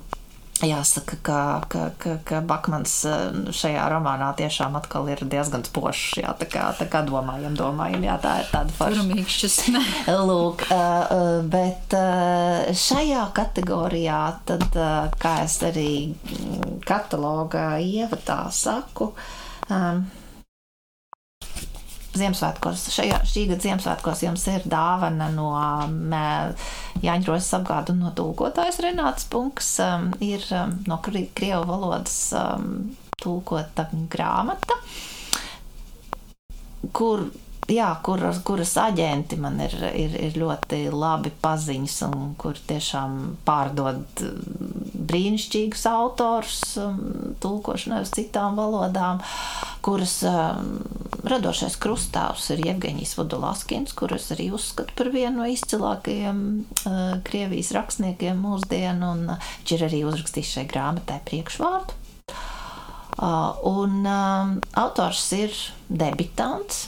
[0.60, 3.20] Jāsaka, ka, ka, ka, ka Bakmans eh,
[3.56, 6.18] šajā romānā tiešām atkal ir diezgan spožs.
[6.20, 9.50] Jā, tā kā, tā kā domājam, domājam, jā, tā ir tāda forša.
[10.28, 10.84] Lūk, eh,
[11.16, 11.96] eh, bet
[12.76, 14.68] šajā kategorijā, tad,
[15.22, 15.90] kā es arī
[16.84, 19.14] katalogā ievadā saku,
[19.72, 20.04] um,
[22.10, 26.14] Ziemassvētkos, šajā, šī gada Ziemassvētkos jums ir dāvana no um,
[27.04, 29.76] Jāņa Rosas apgāda un no tulkotājas Renāts Punks.
[29.84, 32.90] Um, ir um, no krievu valodas um,
[33.20, 34.74] tulkota grāmata,
[36.96, 37.28] kur
[37.68, 44.24] jā, kuras, kuras aģenti man ir, ir, ir ļoti labi paziņas un kur tiešām pārdod
[45.10, 47.00] brīnišķīgus autors, um,
[47.42, 49.20] tulkošanai uz citām valodām,
[49.84, 50.76] kuras um,
[51.26, 56.40] radošais krustāvs ir Jevgeņijs Vodolaskins, kurus arī uzskatu par vienu no izcilākajiem
[57.26, 61.98] Krievijas rakstniekiem mūsdienu, un viņš ir arī uzrakstījis šai grāmatai priekšvārdu.
[63.20, 64.06] Uh, un
[64.80, 65.54] autors ir
[65.90, 66.86] debitants,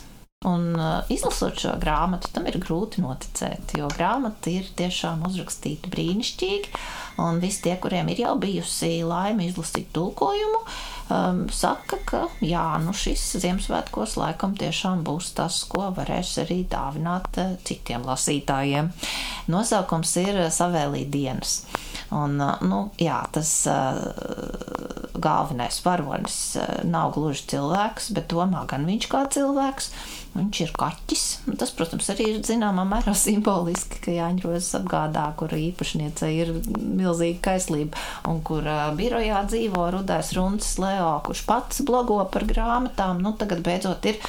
[0.49, 6.72] Un uh, izlasot šo grāmatu, tam ir grūti noticēt, jo grāmata ir tiešām uzrakstīta brīnišķīgi.
[7.22, 10.62] Un visi tie, kuriem ir jau bijusi laime izlasīt tulkojumu,
[11.12, 17.38] um, saka, ka jā, nu šis Ziemassvētkos laikam tiešām būs tas, ko varēs arī dāvināt
[17.38, 18.90] uh, citiem lasītājiem.
[19.53, 21.61] Nosaukums ir Savēlī dienas.
[22.13, 23.97] Un, uh, nu, jā, tas uh,
[25.23, 29.89] galvenais varonis uh, nav gluži cilvēks, bet domā gan viņš kā cilvēks.
[30.33, 31.25] Viņš ir kaķis.
[31.61, 37.41] Tas, protams, arī ir zināmā mērā simboliski, ka Jāņa Rozes apgādā, kura īpašniece ir milzīga
[37.49, 43.21] kaislība un kur birojā dzīvo rudais runas Leo, kurš pats blogo par grāmatām.
[43.25, 44.21] Nu, tagad beidzot ir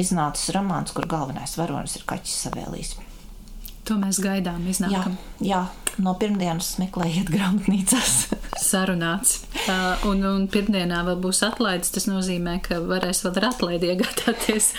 [0.00, 2.98] iznācis romāns, kur galvenais varonis ir kaķis Savēlīs.
[3.88, 5.16] To mēs gaidām, iznākam.
[5.40, 5.62] Jā, jā
[6.04, 8.14] no pirmdienas meklējiet grāmatnīcās.
[8.70, 9.40] Sarunāts.
[9.64, 11.92] Uh, un, un pirmdienā vēl būs atlaides.
[11.94, 14.72] Tas nozīmē, ka varēs vēl ar atlaidi iegādāties.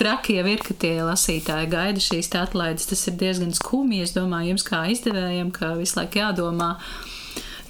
[0.00, 2.88] Traki jau ir, ka tie lasītāji gaida šīs atlaides.
[2.90, 4.02] Tas ir diezgan skumji.
[4.06, 6.74] Es domāju, jums kā izdevējiem, ka visu laiku jādomā,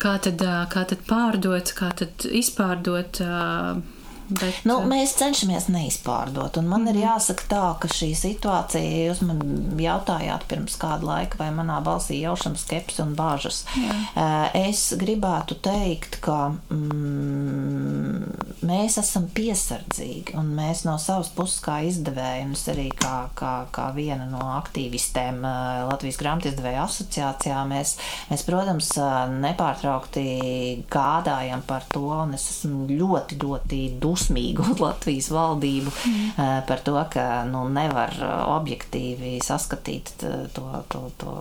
[0.02, 0.42] kā tad,
[0.72, 3.22] kā tad pārdot, kā tad izpārdot
[4.28, 6.58] Bet, Nu, mēs cenšamies neizpārdot.
[6.60, 6.96] Un man mm -hmm.
[6.96, 9.38] ir jāsaka tā, ka šī situācija, ja jūs man
[9.80, 14.50] jautājāt pirms kāda laika, vai manā balsī jaušam skepsi un bāžas, Jā.
[14.54, 18.22] es gribētu teikt, ka mm,
[18.62, 23.94] mēs esam piesardzīgi un mēs no savas puses kā izdevēji, un arī kā, kā, kā
[23.94, 25.40] viena no aktīvistēm
[25.90, 27.96] Latvijas grāmatizdevēja asociācijā, mēs,
[28.30, 28.92] mēs, protams,
[29.40, 36.42] nepārtraukti gādājam par to, un es esmu ļoti, ļoti dusmīga dusmīgu uz Latvijas valdību mm.
[36.68, 38.14] par to, ka nu, nevar
[38.58, 40.12] objektīvi saskatīt
[40.54, 41.34] to, to, to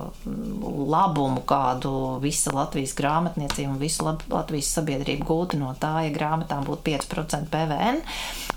[0.87, 1.91] labumu, kādu
[2.23, 8.03] visa Latvijas grāmatniecība un visa Latvijas sabiedrība gūtu no tā, ja grāmatām būtu 5% PVN.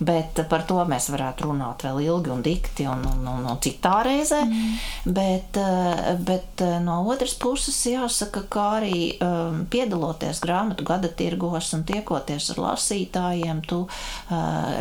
[0.00, 3.98] Bet par to mēs varētu runāt vēl ilgi un dikti un, un, un, un citā
[4.06, 4.40] reizē.
[4.46, 4.78] Mm.
[5.16, 5.58] Bet,
[6.24, 12.62] bet no otras puses jāsaka, ka arī um, piedaloties grāmatu gada tirgos un tiekoties ar
[12.64, 13.82] lasītājiem, tu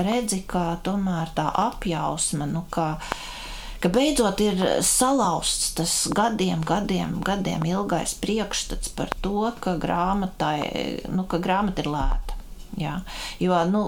[0.05, 2.95] redzi, ka tomēr tā apjausma, nu, ka,
[3.83, 11.41] ka beidzot ir salauzts tas gadiem, gadiem, gadiem ilgais priekšstats par to, ka nu, ka
[11.43, 12.39] grāmata ir lēta.
[12.77, 12.99] Jā.
[13.41, 13.81] Jo, nu,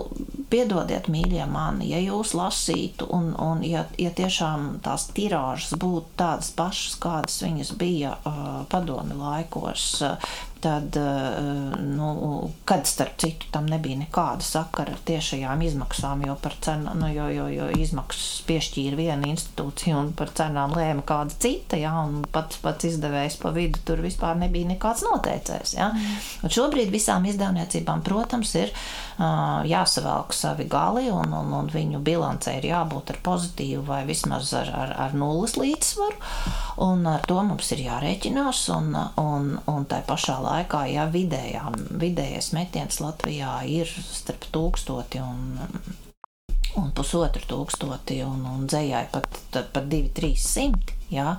[0.52, 6.50] piedodiet, mīļie mani, ja jūs lasītu, un, un ja, ja tiešām tās tirāžas būtu tādas
[6.58, 13.66] pašas, kādas viņas bija uh, padomi laikos, uh, tad, eh, nu, kad starp citu tam
[13.66, 19.00] nebija nekāda sakara ar tiešajām izmaksām, jo par cenu, nu, jo, jo, jo izmaksas piešķīra
[19.00, 23.82] viena institūcija un par cenām lēma kāda cita, ja, un pats, pats izdevējs pa vidu
[23.88, 25.90] tur vispār nebija nekāds noteicējs, ja.
[26.46, 32.60] Un šobrīd visām izdevniecībām, protams, ir uh, jāsavelk savi gali un, un, un viņu bilancē
[32.60, 36.22] ir jābūt ar pozitīvu vai vismaz ar, ar, ar nulles līdzsvaru,
[36.86, 38.94] un ar to mums ir jārēķinās, un,
[39.26, 41.66] un, un tai pašā laikā laikā, ja vidējā,
[42.04, 45.60] vidējais metiens Latvijā ir starp tūkstoti un
[46.80, 50.96] un pusotru tūkstoti, un, un dzējai pat, pat divi, trīs simti.
[51.12, 51.34] Jā,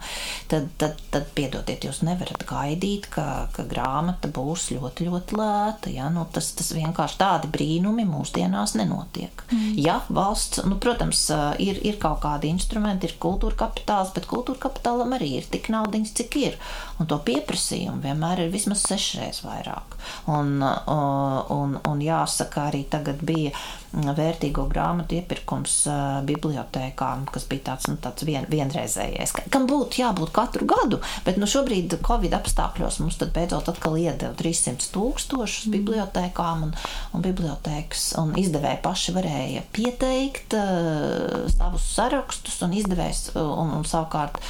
[0.53, 5.93] tad, tad, tad, piedodiet, jūs nevarat gaidīt, ka, ka grāmata būs ļoti, ļoti lēta.
[5.95, 9.45] Jā, nu, tas, tas vienkārši tādi brīnumi mūsdienās nenotiek.
[9.49, 9.71] Mm.
[9.81, 11.25] Ja valsts, nu, protams,
[11.57, 16.17] ir, ir kaut kādi instrumenti, ir kultūra kapitāls, bet kultūra kapitālam arī ir tik naudiņas,
[16.21, 16.61] cik ir.
[17.01, 19.97] Un to pieprasījumu vienmēr ir vismaz sešreiz vairāk.
[20.37, 23.57] Un, un, un jāsaka, arī tagad bija
[23.93, 30.33] vērtīgo grāmatu iepirkums uh, bibliotekām, kas bija tāds, nu, tāds vien, vienreizējais, kam būtu jābūt
[30.35, 35.77] katru gadu, bet nu, šobrīd Covid apstākļos mums tad beidzot atkal iedeva 300 tūkstošus mm.
[35.77, 36.75] bibliotekām, un,
[37.13, 44.41] un bibliotekas un izdevēji paši varēja pieteikt uh, savus sarakstus, un izdevējs un, un savukārt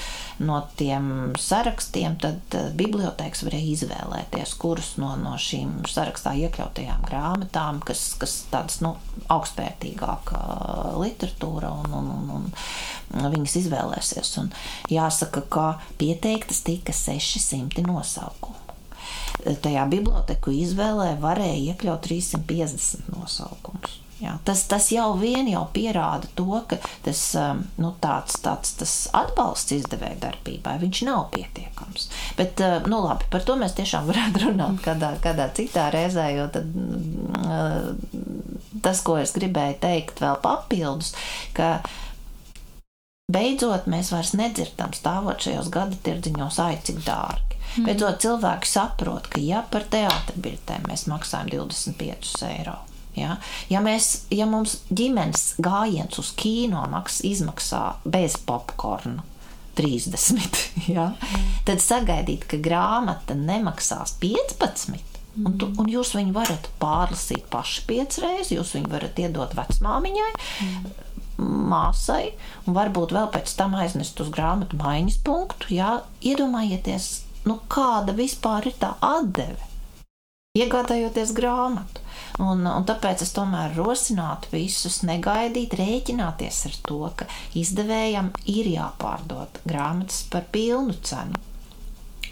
[0.43, 7.81] no tiem sarakstiem, tad uh, bibliotēkas varēja izvēlēties, kuras no, no šīm sarakstā iekļautajām grāmatām,
[7.87, 8.95] kas, kas tādas nu,
[9.33, 12.49] augstvērtīgāka uh, literatūra un, un, un,
[13.17, 14.35] un viņas izvēlēsies.
[14.43, 14.53] Un
[14.93, 15.67] jāsaka, ka
[16.01, 18.59] pieteiktas tika 600 nosaukumu.
[19.43, 23.99] Tajā biblioteku izvēlē varēja iekļaut 350 nosaukumus.
[24.23, 28.93] Jā, tas, tas jau vien jau pierāda to, ka tas, um, nu, tāds, tāds, tas
[29.19, 30.77] atbalsts izdevēja darbībai
[31.09, 32.07] nav pietiekams.
[32.39, 36.47] Bet, uh, nu, labi, par to mēs tiešām varētu runāt kādā, kādā citā reizē, jo
[36.55, 36.71] tad,
[37.41, 37.91] uh,
[38.85, 41.17] tas, ko es gribēju teikt vēl papildus,
[41.59, 41.81] ka
[43.33, 47.59] beidzot mēs vairs nedzirdam stāvot šajos gada tirdziņos, ai cik dārgi.
[47.73, 47.91] Mm.
[47.91, 52.79] Beidzot cilvēki saprot, ka ja par teātri biļetēm mēs maksājam 25 eiro
[53.17, 53.37] Ja,
[53.69, 59.27] ja, mēs, ja mums ģimenes gājiens uz kino maks, izmaksā bez popkorna
[59.79, 60.59] 30,
[60.93, 61.11] ja,
[61.69, 65.01] tad sagaidīt, ka grāmata nemaksās 15.
[65.41, 70.29] Un, tu, un jūs viņu varat pārlasīt paši piecreiz, jūs viņu varat iedot vecmāmiņai,
[71.73, 72.35] māsai,
[72.67, 75.73] un varbūt vēl pēc tam aiznest uz grāmatu maiņas punktu.
[75.79, 77.09] Jā, iedomājieties,
[77.49, 79.57] nu, kāda vispār ir tā atdeve,
[80.59, 82.05] iegādājoties grāmatu.
[82.41, 87.27] Un, un tāpēc es tomēr rosinātu visus negaidīt, rēķināties ar to, ka
[87.59, 91.41] izdevējam ir jāpārdod grāmatas par pilnu cenu.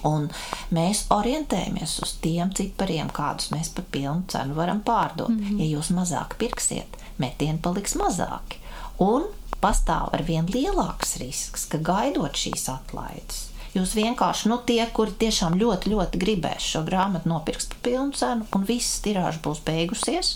[0.09, 0.31] Un
[0.73, 5.29] mēs orientējamies uz tiem cipariem, kādus mēs par pilnu cenu varam pārdot.
[5.29, 5.61] Mm -hmm.
[5.61, 8.57] Ja jūs mazāk pirksiet, metieni paliks mazāki.
[8.99, 9.29] Un
[9.61, 15.55] pastāv ar vien lielāks risks, ka gaidot šīs atlaides, Jūs vienkārši, nu, tie, kuri tiešām
[15.61, 20.33] ļoti, ļoti gribēs šo grāmatu nopirkt par pilnu cenu, un viss tirāžs būs beigusies,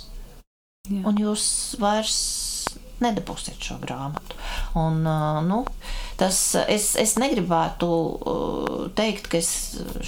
[0.86, 1.02] Jā.
[1.08, 1.46] un jūs
[1.82, 2.14] vairs
[3.02, 4.38] nedabūsiet šo grāmatu.
[4.78, 5.64] Un, uh, nu,
[6.20, 6.38] tas,
[6.70, 9.50] es, es negribētu uh, teikt, ka es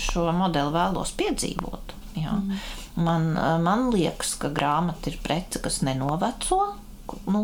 [0.07, 1.97] šo modeli vēlos piedzīvot.
[2.17, 2.39] Jā.
[2.39, 2.61] Mm.
[2.97, 3.27] Man,
[3.61, 6.63] man liekas, ka grāmata ir prece, kas nenoveco.
[7.29, 7.43] Nu,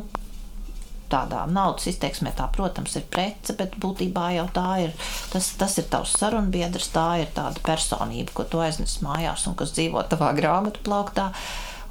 [1.13, 4.95] tādā naudas izteiksmē, tā, protams, ir prece, bet būtībā jau tā ir.
[5.33, 9.75] Tas, tas ir tavs sarunbiedrs, tā ir tāda personība, ko tu aiznes mājās un kas
[9.77, 11.33] dzīvo tavā grāmatu plauktā.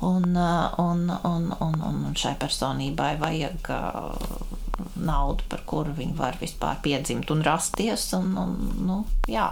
[0.01, 3.69] Un, un, un, un, un šai personībai vajag
[4.97, 8.07] naudu, par kuru viņi var vispār piedzimt un rasties.
[8.17, 8.55] Un, un,
[8.87, 9.51] nu, jā.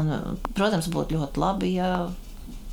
[0.00, 0.12] un,
[0.52, 1.94] protams, būtu ļoti labi, ja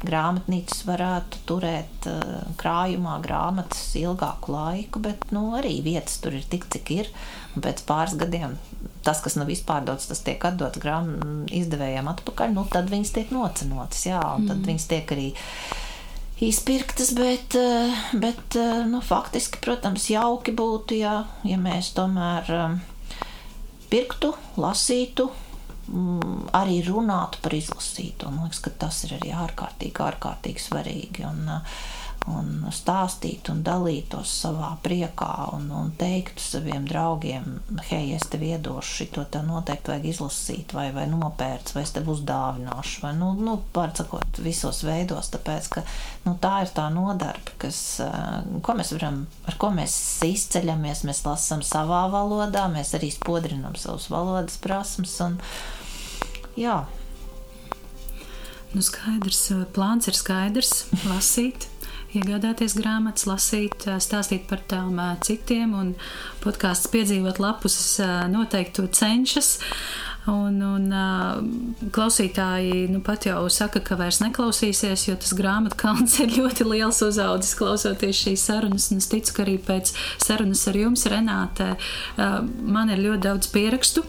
[0.05, 6.69] grāmatnīcas varētu turēt uh, krājumā grāmatas ilgāku laiku, bet nu, arī vietas tur ir tik,
[6.71, 7.11] cik ir.
[7.55, 8.55] Un pēc pāris gadiem
[9.03, 14.21] tas, kas nav izpārdots, tas tiek atdots izdevējiem atpakaļ, nu, tad viņas tiek nocenotas, jā,
[14.37, 14.69] un tad mm.
[14.69, 15.27] viņas tiek arī
[16.45, 22.79] izpirktas, bet, uh, bet uh, nu, faktiski, protams, jauki būtu, ja, ja mēs tomēr
[23.89, 25.27] pirktu, lasītu,
[25.89, 28.29] Mm, arī runātu par izlasīto.
[28.29, 31.25] Man liekas, ka tas ir arī ārkārtīgi, ārkārtīgi svarīgi.
[31.25, 31.47] Un,
[32.29, 37.55] un stāstīt un dalītos savā priekā un, un teiktu saviem draugiem,
[37.87, 42.11] hei, es tev iedošu šo te noteikti vajag izlasīt, vai, vai nopērts, vai es tev
[42.13, 45.85] uzdāvināšu, vai, nu, nu pārcakot, visos veidos, tāpēc, ka
[46.27, 47.81] nu, tā ir tā nodarbe, kas,
[48.61, 49.97] ko mēs varam, ar ko mēs
[50.29, 55.39] izceļamies, mēs lasām savā valodā, mēs arī spodrinam savus valodas prasmes, un,
[56.59, 56.79] Jā.
[58.75, 60.73] Nu, skaidrs, plāns ir skaidrs.
[61.07, 61.69] Lasīt,
[62.17, 65.93] iegādāties grāmatas, lasīt, stāstīt par tām citiem, un
[66.43, 67.79] podkāsts piedzīvot lapus
[68.33, 69.55] noteikti to cenšas.
[70.29, 70.89] Un, un
[71.95, 77.01] klausītāji nu, pat jau saka, ka vairs neklausīsies, jo tas grāmatu kalns ir ļoti liels
[77.05, 78.89] uzaudzis klausoties šīs sarunas.
[78.93, 81.71] Es ticu, ka arī pēc sarunas ar jums, Renāte,
[82.17, 84.03] man ir ļoti daudz pierakstu.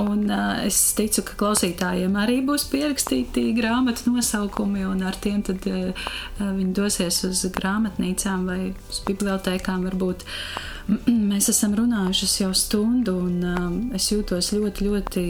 [0.00, 0.26] Un
[0.64, 7.22] es ticu, ka klausītājiem arī būs pierakstīti grāmatu nosaukumi, un ar tiem tad viņi dosies
[7.28, 8.60] uz grāmatnīcām vai
[8.90, 10.28] uz bibliotekām varbūt.
[10.84, 15.22] Uh, Mēs esam runājušas jau stundu, un um, es jūtos ļoti, ļoti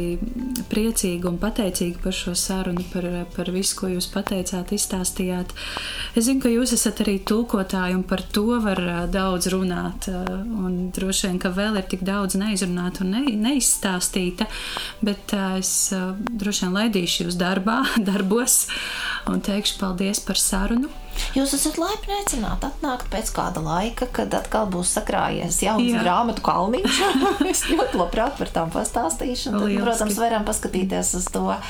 [0.67, 5.55] priecīga un pateicīga par šo sarunu, par, par visu, ko jūs pateicāt, izstāstījāt.
[6.19, 10.11] Es zinu, ka jūs esat arī tulkotāji, un par to var uh, daudz runāt.
[10.11, 14.51] Uh, un droši vien, ka vēl ir tik daudz neizrunāta un ne, neizstāstīta,
[15.07, 18.65] bet uh, es droši vien laidīšu jūs darbā, darbos
[19.31, 20.91] un teikšu paldies par sarunu.
[21.35, 26.03] Jūs esat laipni aicināti atnākt pēc kāda laika, kad atkal būs sakrājies jauns Jā.
[26.05, 27.01] grāmatu kalniņš.
[27.53, 29.55] es ļoti labprāt par tām pastāstīšu.
[29.57, 31.65] Tad, protams, varam paskatīties uz to uh,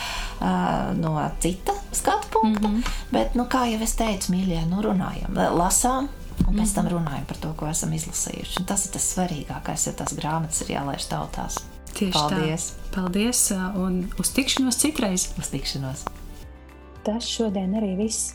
[0.99, 2.68] no cita skatu punkta.
[2.68, 2.92] Mm -hmm.
[3.11, 6.09] Bet, nu, kā jau es teicu, mīļie, nu runājam, lasām.
[6.49, 6.95] Un pēc tam mhm.
[6.95, 8.59] runājam par to, ko esam izlasījuši.
[8.61, 11.59] Un tas ir tas svarīgākais, ja tās grāmatas ir jālaiž tautās.
[11.95, 12.72] Tieši Paldies!
[12.90, 12.95] Tā.
[12.95, 13.51] Paldies!
[13.78, 15.28] Un uz tikšanos citreiz!
[15.38, 16.05] Uz tikšanos!
[17.05, 18.34] Tas šodien arī viss.